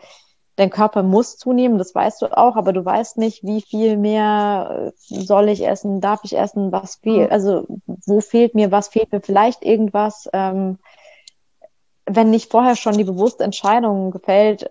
[0.56, 4.92] dein Körper muss zunehmen, das weißt du auch, aber du weißt nicht, wie viel mehr
[4.96, 9.20] soll ich essen, darf ich essen, was fehlt, also wo fehlt mir, was fehlt mir
[9.20, 10.28] vielleicht irgendwas.
[10.32, 10.78] Ähm,
[12.06, 14.70] wenn nicht vorher schon die bewusste Entscheidung gefällt,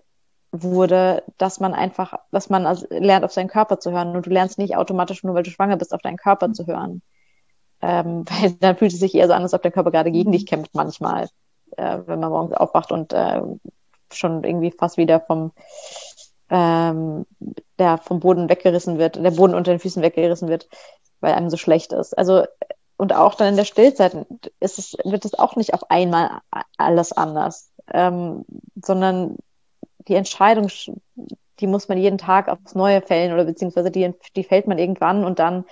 [0.52, 4.16] wurde, dass man einfach, dass man also lernt, auf seinen Körper zu hören.
[4.16, 7.02] Und du lernst nicht automatisch, nur weil du schwanger bist, auf deinen Körper zu hören.
[7.80, 10.32] Ähm, weil dann fühlt es sich eher so an, als ob der Körper gerade gegen
[10.32, 11.28] dich kämpft manchmal,
[11.76, 13.42] äh, wenn man morgens aufwacht und äh,
[14.12, 15.52] schon irgendwie fast wieder vom
[16.50, 17.26] ähm,
[17.78, 20.68] der vom Boden weggerissen wird, der Boden unter den Füßen weggerissen wird,
[21.20, 22.16] weil einem so schlecht ist.
[22.16, 22.44] Also
[22.96, 24.26] und auch dann in der Stillzeit
[24.60, 26.40] ist es, wird es auch nicht auf einmal
[26.76, 28.44] alles anders, ähm,
[28.82, 29.36] sondern
[30.08, 30.68] die Entscheidung,
[31.60, 35.24] die muss man jeden Tag aufs Neue fällen oder beziehungsweise die, die fällt man irgendwann
[35.24, 35.64] und dann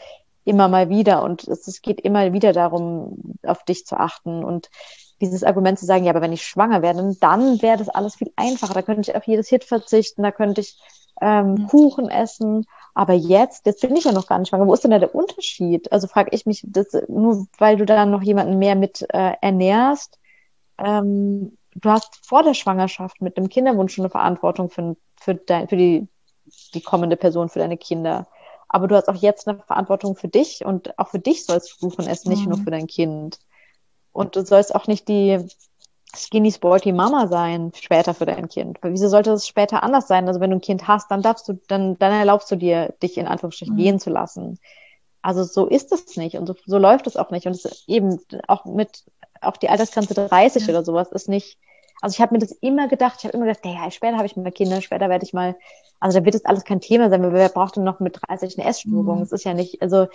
[0.44, 1.22] immer mal wieder.
[1.22, 4.70] Und es, es geht immer wieder darum, auf dich zu achten und
[5.20, 8.32] dieses Argument zu sagen, ja, aber wenn ich schwanger werde, dann wäre das alles viel
[8.36, 8.74] einfacher.
[8.74, 10.78] Da könnte ich auf jedes Hit verzichten, da könnte ich
[11.20, 11.66] ähm, mhm.
[11.68, 12.66] Kuchen essen.
[12.94, 14.66] Aber jetzt, jetzt bin ich ja noch gar nicht schwanger.
[14.66, 15.90] Wo ist denn da der Unterschied?
[15.92, 20.18] Also frage ich mich, das, nur weil du da noch jemanden mehr mit äh, ernährst,
[20.78, 25.68] ähm, du hast vor der Schwangerschaft mit dem Kinderwunsch schon eine Verantwortung für, für, dein,
[25.68, 26.08] für die,
[26.74, 28.26] die kommende Person, für deine Kinder.
[28.68, 31.88] Aber du hast auch jetzt eine Verantwortung für dich und auch für dich sollst du
[31.88, 32.50] Kuchen essen, nicht mhm.
[32.50, 33.38] nur für dein Kind.
[34.12, 35.46] Und du sollst auch nicht die
[36.16, 38.78] skinny sporty Mama sein später für dein Kind.
[38.80, 40.26] Weil wieso sollte das später anders sein?
[40.26, 43.18] Also wenn du ein Kind hast, dann darfst du, dann, dann erlaubst du dir, dich
[43.18, 43.78] in Anführungsstrichen mhm.
[43.78, 44.58] gehen zu lassen.
[45.20, 47.46] Also so ist es nicht und so, so läuft es auch nicht.
[47.46, 48.18] Und es ist eben
[48.48, 49.04] auch mit,
[49.40, 50.70] auch die Altersgrenze 30 ja.
[50.70, 51.58] oder sowas ist nicht,
[52.00, 54.36] also ich habe mir das immer gedacht, ich habe immer gedacht, ja, später habe ich
[54.36, 55.56] mal Kinder, später werde ich mal,
[56.00, 58.58] also da wird das alles kein Thema sein, weil wer braucht denn noch mit 30
[58.58, 59.16] eine Essstörung?
[59.16, 59.20] Mhm.
[59.20, 60.06] Das ist ja nicht, also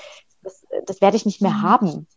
[0.44, 1.62] das, das werde ich nicht mehr mhm.
[1.62, 2.08] haben.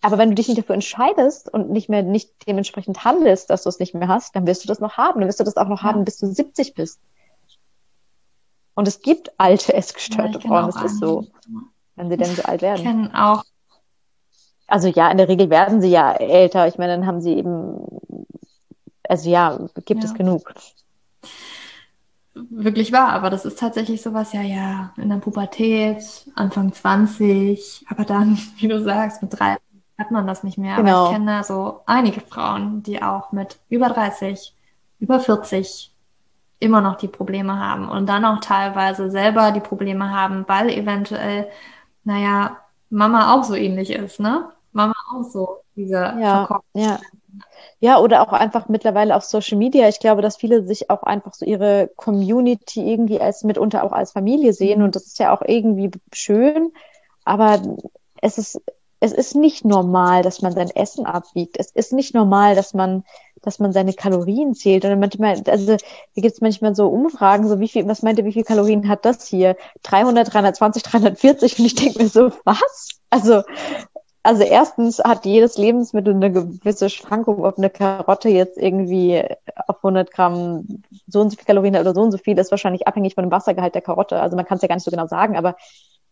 [0.00, 3.68] Aber wenn du dich nicht dafür entscheidest und nicht mehr nicht dementsprechend handelst, dass du
[3.68, 5.18] es nicht mehr hast, dann wirst du das noch haben.
[5.18, 5.88] Dann wirst du das auch noch ja.
[5.88, 7.00] haben, bis du 70 bist.
[8.74, 11.26] Und es gibt alte essgestörte ja, Frauen, das ist so,
[11.96, 12.76] wenn sie denn so alt werden.
[12.76, 13.42] Ich kenne auch.
[14.68, 16.68] Also ja, in der Regel werden sie ja älter.
[16.68, 17.80] Ich meine, dann haben sie eben
[19.08, 20.08] also ja, gibt ja.
[20.08, 20.52] es genug.
[22.34, 26.04] Wirklich wahr, aber das ist tatsächlich sowas, ja, ja, in der Pubertät,
[26.36, 29.56] Anfang 20, aber dann, wie du sagst, mit drei
[29.98, 30.76] hat man das nicht mehr.
[30.76, 31.06] Genau.
[31.06, 34.54] Aber ich kenne so einige Frauen, die auch mit über 30,
[35.00, 35.92] über 40
[36.60, 41.48] immer noch die Probleme haben und dann auch teilweise selber die Probleme haben, weil eventuell,
[42.04, 42.58] naja,
[42.90, 44.50] Mama auch so ähnlich ist, ne?
[44.72, 46.98] Mama auch so diese ja, ja.
[47.80, 49.88] Ja, oder auch einfach mittlerweile auf Social Media.
[49.88, 54.12] Ich glaube, dass viele sich auch einfach so ihre Community irgendwie als mitunter auch als
[54.12, 54.78] Familie sehen.
[54.78, 54.86] Mhm.
[54.86, 56.72] Und das ist ja auch irgendwie schön.
[57.24, 57.60] Aber
[58.20, 58.60] es ist,
[59.00, 61.56] es ist nicht normal, dass man sein Essen abwiegt.
[61.58, 63.04] Es ist nicht normal, dass man,
[63.42, 64.84] dass man seine Kalorien zählt.
[64.84, 65.76] Und manchmal, also,
[66.12, 68.88] hier gibt es manchmal so Umfragen, so wie viel, was meint ihr, wie viel Kalorien
[68.88, 69.56] hat das hier?
[69.84, 71.58] 300, 320, 340?
[71.58, 72.88] Und ich denke mir so, was?
[73.10, 73.42] Also,
[74.22, 79.22] also erstens hat jedes Lebensmittel eine gewisse Schwankung, ob eine Karotte jetzt irgendwie
[79.66, 82.50] auf 100 Gramm so und so viel Kalorien hat oder so und so viel, ist
[82.50, 84.20] wahrscheinlich abhängig von dem Wassergehalt der Karotte.
[84.20, 85.56] Also man kann es ja gar nicht so genau sagen, aber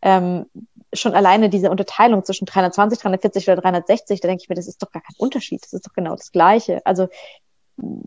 [0.03, 0.47] ähm,
[0.93, 4.83] schon alleine diese Unterteilung zwischen 320, 340 oder 360, da denke ich mir, das ist
[4.83, 6.81] doch gar kein Unterschied, das ist doch genau das Gleiche.
[6.85, 7.09] Also,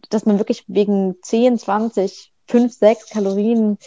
[0.09, 3.77] dass man wirklich wegen 10, 20, 5, 6 Kalorien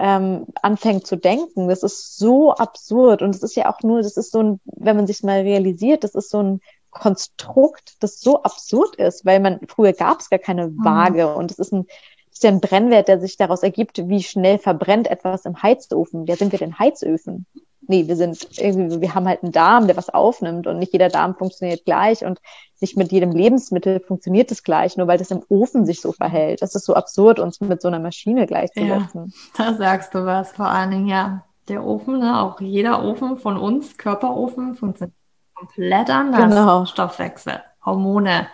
[0.00, 1.68] ähm, anfängt zu denken.
[1.68, 3.20] Das ist so absurd.
[3.20, 6.02] Und es ist ja auch nur, das ist so ein, wenn man sich mal realisiert,
[6.04, 10.38] das ist so ein Konstrukt, das so absurd ist, weil man, früher gab es gar
[10.38, 10.84] keine mhm.
[10.84, 11.36] Waage mhm.
[11.36, 11.86] und es ist ein,
[12.32, 16.26] ist ja ein Brennwert, der sich daraus ergibt, wie schnell verbrennt etwas im Heizofen.
[16.26, 17.44] Wer sind wir denn Heizöfen?
[17.90, 21.08] Nee, wir sind irgendwie, wir haben halt einen Darm, der was aufnimmt und nicht jeder
[21.08, 22.40] Darm funktioniert gleich und
[22.80, 26.62] nicht mit jedem Lebensmittel funktioniert es gleich, nur weil das im Ofen sich so verhält.
[26.62, 29.34] Das ist so absurd, uns mit so einer Maschine gleichzusetzen.
[29.58, 31.44] Ja, da sagst du was, vor allen Dingen, ja.
[31.68, 35.14] Der Ofen, ne, auch jeder Ofen von uns, Körperofen, funktioniert
[35.54, 36.48] komplett anders.
[36.48, 36.84] Genau.
[36.86, 38.48] Stoffwechsel, Hormone.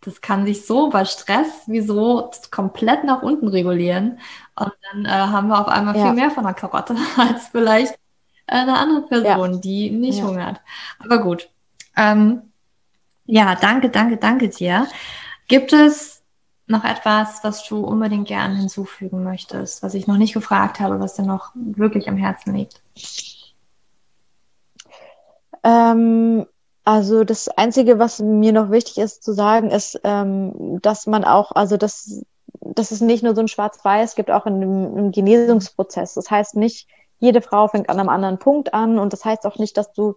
[0.00, 4.20] Das kann sich so bei Stress wie so komplett nach unten regulieren.
[4.58, 6.06] Und dann äh, haben wir auf einmal ja.
[6.06, 7.94] viel mehr von der Karotte als vielleicht
[8.52, 9.58] eine andere Person, ja.
[9.58, 10.26] die nicht ja.
[10.26, 10.60] hungert.
[10.98, 11.48] Aber gut.
[11.96, 12.42] Ähm,
[13.26, 14.86] ja, danke, danke, danke dir.
[15.48, 16.22] Gibt es
[16.66, 21.14] noch etwas, was du unbedingt gern hinzufügen möchtest, was ich noch nicht gefragt habe, was
[21.14, 22.82] dir noch wirklich am Herzen liegt?
[25.64, 26.46] Ähm,
[26.84, 31.52] also das Einzige, was mir noch wichtig ist zu sagen, ist, ähm, dass man auch,
[31.52, 32.24] also dass,
[32.60, 36.14] dass es nicht nur so ein Schwarz-Weiß gibt, auch in im Genesungsprozess.
[36.14, 36.88] Das heißt nicht,
[37.22, 40.16] jede Frau fängt an einem anderen Punkt an und das heißt auch nicht, dass du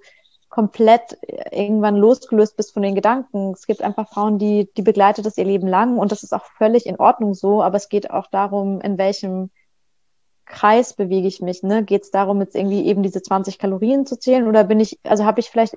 [0.50, 1.18] komplett
[1.52, 3.52] irgendwann losgelöst bist von den Gedanken.
[3.52, 6.46] Es gibt einfach Frauen, die, die begleitet das ihr Leben lang und das ist auch
[6.58, 9.52] völlig in Ordnung so, aber es geht auch darum, in welchem
[10.46, 11.62] Kreis bewege ich mich.
[11.62, 11.84] Ne?
[11.84, 15.26] Geht es darum, jetzt irgendwie eben diese 20 Kalorien zu zählen oder bin ich, also
[15.26, 15.76] habe ich vielleicht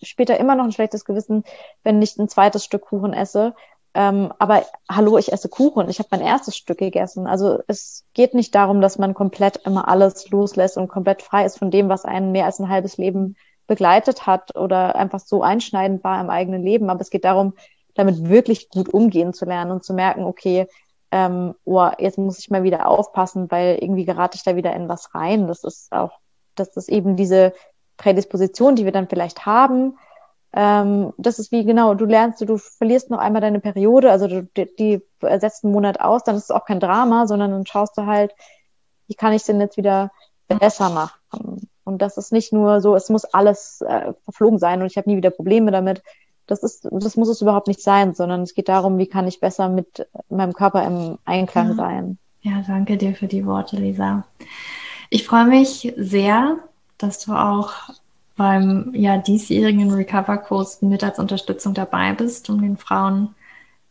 [0.00, 1.42] später immer noch ein schlechtes Gewissen,
[1.82, 3.54] wenn ich ein zweites Stück Kuchen esse
[3.98, 5.88] ähm, aber hallo, ich esse Kuchen.
[5.88, 7.26] Ich habe mein erstes Stück gegessen.
[7.26, 11.58] Also es geht nicht darum, dass man komplett immer alles loslässt und komplett frei ist
[11.58, 13.34] von dem, was einen mehr als ein halbes Leben
[13.66, 16.90] begleitet hat oder einfach so einschneidend war im eigenen Leben.
[16.90, 17.54] Aber es geht darum,
[17.94, 20.68] damit wirklich gut umgehen zu lernen und zu merken, okay,
[21.10, 24.88] ähm, oh, jetzt muss ich mal wieder aufpassen, weil irgendwie gerate ich da wieder in
[24.88, 25.48] was rein.
[25.48, 26.12] Das ist auch,
[26.54, 27.52] das ist eben diese
[27.96, 29.98] Prädisposition, die wir dann vielleicht haben,
[30.52, 34.42] ähm, das ist wie genau, du lernst, du verlierst noch einmal deine Periode, also du,
[34.56, 37.98] die, die setzt einen Monat aus, dann ist es auch kein Drama, sondern dann schaust
[37.98, 38.32] du halt,
[39.06, 40.10] wie kann ich denn jetzt wieder
[40.48, 41.68] besser machen?
[41.84, 45.08] Und das ist nicht nur so, es muss alles äh, verflogen sein und ich habe
[45.08, 46.02] nie wieder Probleme damit.
[46.46, 49.40] Das ist, das muss es überhaupt nicht sein, sondern es geht darum, wie kann ich
[49.40, 51.74] besser mit meinem Körper im Einklang ja.
[51.74, 52.18] sein.
[52.40, 54.24] Ja, danke dir für die Worte, Lisa.
[55.10, 56.56] Ich freue mich sehr,
[56.96, 57.72] dass du auch
[58.38, 63.34] beim ja, diesjährigen Recover-Kurs mit als Unterstützung dabei bist, um den Frauen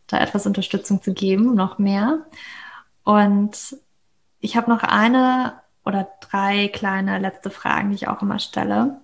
[0.06, 2.20] da etwas Unterstützung zu geben, noch mehr.
[3.04, 3.76] Und
[4.40, 5.52] ich habe noch eine
[5.84, 9.02] oder drei kleine letzte Fragen, die ich auch immer stelle.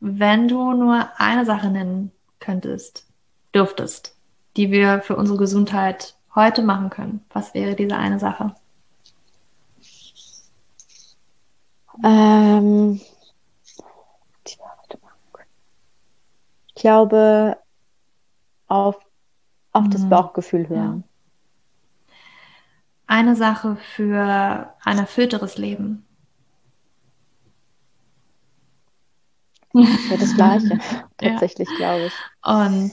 [0.00, 3.06] Wenn du nur eine Sache nennen könntest,
[3.54, 4.16] dürftest,
[4.58, 8.54] die wir für unsere Gesundheit heute machen können, was wäre diese eine Sache?
[12.04, 13.00] Ähm,
[16.78, 17.56] ich glaube,
[18.68, 19.00] auf,
[19.72, 19.90] auf mhm.
[19.90, 21.02] das Bauchgefühl hören.
[21.02, 22.14] Ja.
[23.08, 26.06] Eine Sache für ein erfüllteres Leben.
[29.72, 30.78] Ja, das Gleiche,
[31.16, 31.76] tatsächlich, ja.
[31.78, 32.12] glaube ich.
[32.44, 32.92] Und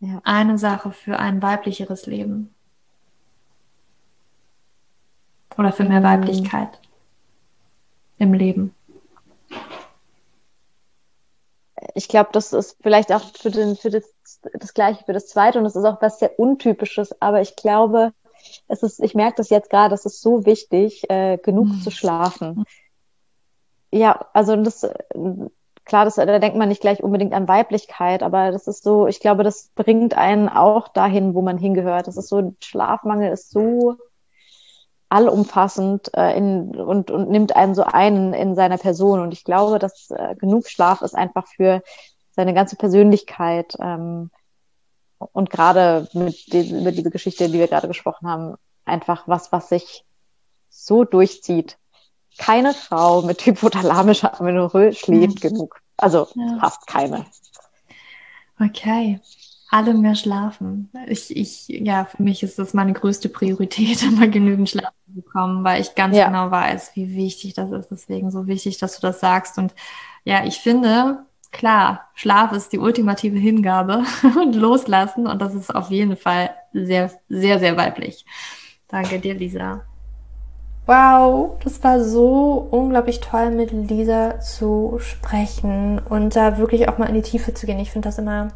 [0.00, 0.22] ja.
[0.24, 2.54] eine Sache für ein weiblicheres Leben.
[5.58, 6.04] Oder für mehr mhm.
[6.04, 6.80] Weiblichkeit
[8.16, 8.74] im Leben
[11.94, 14.04] ich glaube, das ist vielleicht auch für, den, für das,
[14.54, 18.12] das Gleiche für das Zweite und das ist auch was sehr Untypisches, aber ich glaube,
[18.68, 21.80] es ist, ich merke das jetzt gerade, es ist so wichtig, äh, genug mhm.
[21.82, 22.64] zu schlafen.
[23.90, 24.88] Ja, also das,
[25.84, 29.20] klar, das, da denkt man nicht gleich unbedingt an Weiblichkeit, aber das ist so, ich
[29.20, 32.06] glaube, das bringt einen auch dahin, wo man hingehört.
[32.06, 33.96] Das ist so, Schlafmangel ist so
[35.08, 39.20] allumfassend äh, in, und, und nimmt einen so ein in seiner Person.
[39.20, 41.82] Und ich glaube, dass äh, genug Schlaf ist einfach für
[42.30, 44.30] seine ganze Persönlichkeit ähm,
[45.18, 48.54] und gerade mit die, über diese Geschichte, die wir gerade gesprochen haben,
[48.84, 50.04] einfach was, was sich
[50.68, 51.78] so durchzieht.
[52.38, 55.48] Keine Frau mit hypothalamischer Amenorrhoe schläft mhm.
[55.48, 55.80] genug.
[55.96, 56.58] Also ja.
[56.60, 57.26] fast keine.
[58.60, 59.20] Okay.
[59.70, 60.90] Alle mehr schlafen.
[61.06, 65.64] Ich, ich, ja, für mich ist das meine größte Priorität, immer genügend Schlaf zu bekommen,
[65.64, 66.26] weil ich ganz ja.
[66.26, 67.90] genau weiß, wie wichtig das ist.
[67.90, 69.58] Deswegen so wichtig, dass du das sagst.
[69.58, 69.74] Und
[70.24, 74.04] ja, ich finde, klar, Schlaf ist die ultimative Hingabe
[74.40, 75.26] und loslassen.
[75.26, 78.24] Und das ist auf jeden Fall sehr, sehr, sehr weiblich.
[78.88, 79.82] Danke dir, Lisa.
[80.86, 87.10] Wow, das war so unglaublich toll, mit Lisa zu sprechen und da wirklich auch mal
[87.10, 87.78] in die Tiefe zu gehen.
[87.78, 88.48] Ich finde das immer,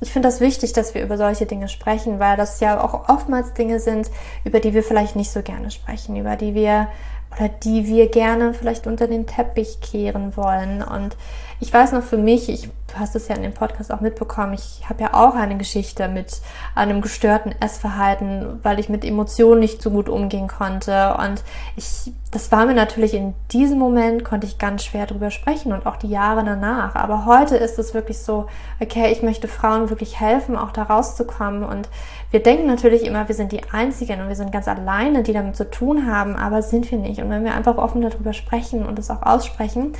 [0.00, 3.54] ich finde das wichtig, dass wir über solche Dinge sprechen, weil das ja auch oftmals
[3.54, 4.10] Dinge sind,
[4.44, 6.88] über die wir vielleicht nicht so gerne sprechen, über die wir
[7.36, 10.82] oder die wir gerne vielleicht unter den Teppich kehren wollen.
[10.82, 11.16] Und
[11.64, 14.52] ich weiß noch für mich, ich, du hast es ja in dem Podcast auch mitbekommen,
[14.52, 16.42] ich habe ja auch eine Geschichte mit
[16.74, 21.16] einem gestörten Essverhalten, weil ich mit Emotionen nicht so gut umgehen konnte.
[21.16, 21.42] Und
[21.74, 25.86] ich, das war mir natürlich in diesem Moment, konnte ich ganz schwer drüber sprechen und
[25.86, 26.96] auch die Jahre danach.
[26.96, 28.46] Aber heute ist es wirklich so,
[28.78, 31.64] okay, ich möchte Frauen wirklich helfen, auch da rauszukommen.
[31.64, 31.88] Und
[32.30, 35.56] wir denken natürlich immer, wir sind die Einzigen und wir sind ganz alleine, die damit
[35.56, 37.22] zu tun haben, aber sind wir nicht.
[37.22, 39.94] Und wenn wir einfach offen darüber sprechen und es auch aussprechen,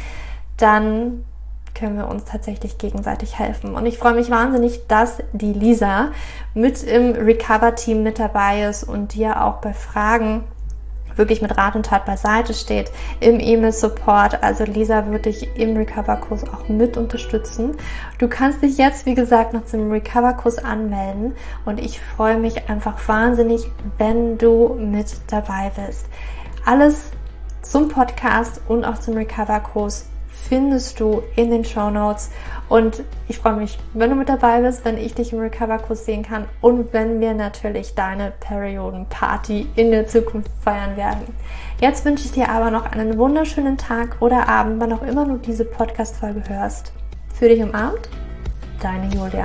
[0.59, 1.25] dann
[1.75, 3.75] können wir uns tatsächlich gegenseitig helfen.
[3.75, 6.13] Und ich freue mich wahnsinnig, dass die Lisa
[6.55, 10.45] mit im Recover-Team mit dabei ist und dir auch bei Fragen
[11.17, 14.43] wirklich mit Rat und Tat beiseite steht im E-Mail-Support.
[14.43, 17.77] Also Lisa wird dich im Recover-Kurs auch mit unterstützen.
[18.19, 22.97] Du kannst dich jetzt, wie gesagt, noch zum Recover-Kurs anmelden und ich freue mich einfach
[23.09, 26.07] wahnsinnig, wenn du mit dabei bist.
[26.65, 27.11] Alles
[27.63, 30.07] zum Podcast und auch zum Recover-Kurs
[30.49, 32.31] findest du in den Show Notes.
[32.69, 36.23] Und ich freue mich, wenn du mit dabei bist, wenn ich dich im Recover-Kurs sehen
[36.23, 41.35] kann und wenn wir natürlich deine Periodenparty in der Zukunft feiern werden.
[41.81, 45.37] Jetzt wünsche ich dir aber noch einen wunderschönen Tag oder Abend, wann auch immer du
[45.37, 46.93] diese Podcast-Folge hörst.
[47.35, 48.09] Für dich umarmt,
[48.81, 49.45] deine Julia.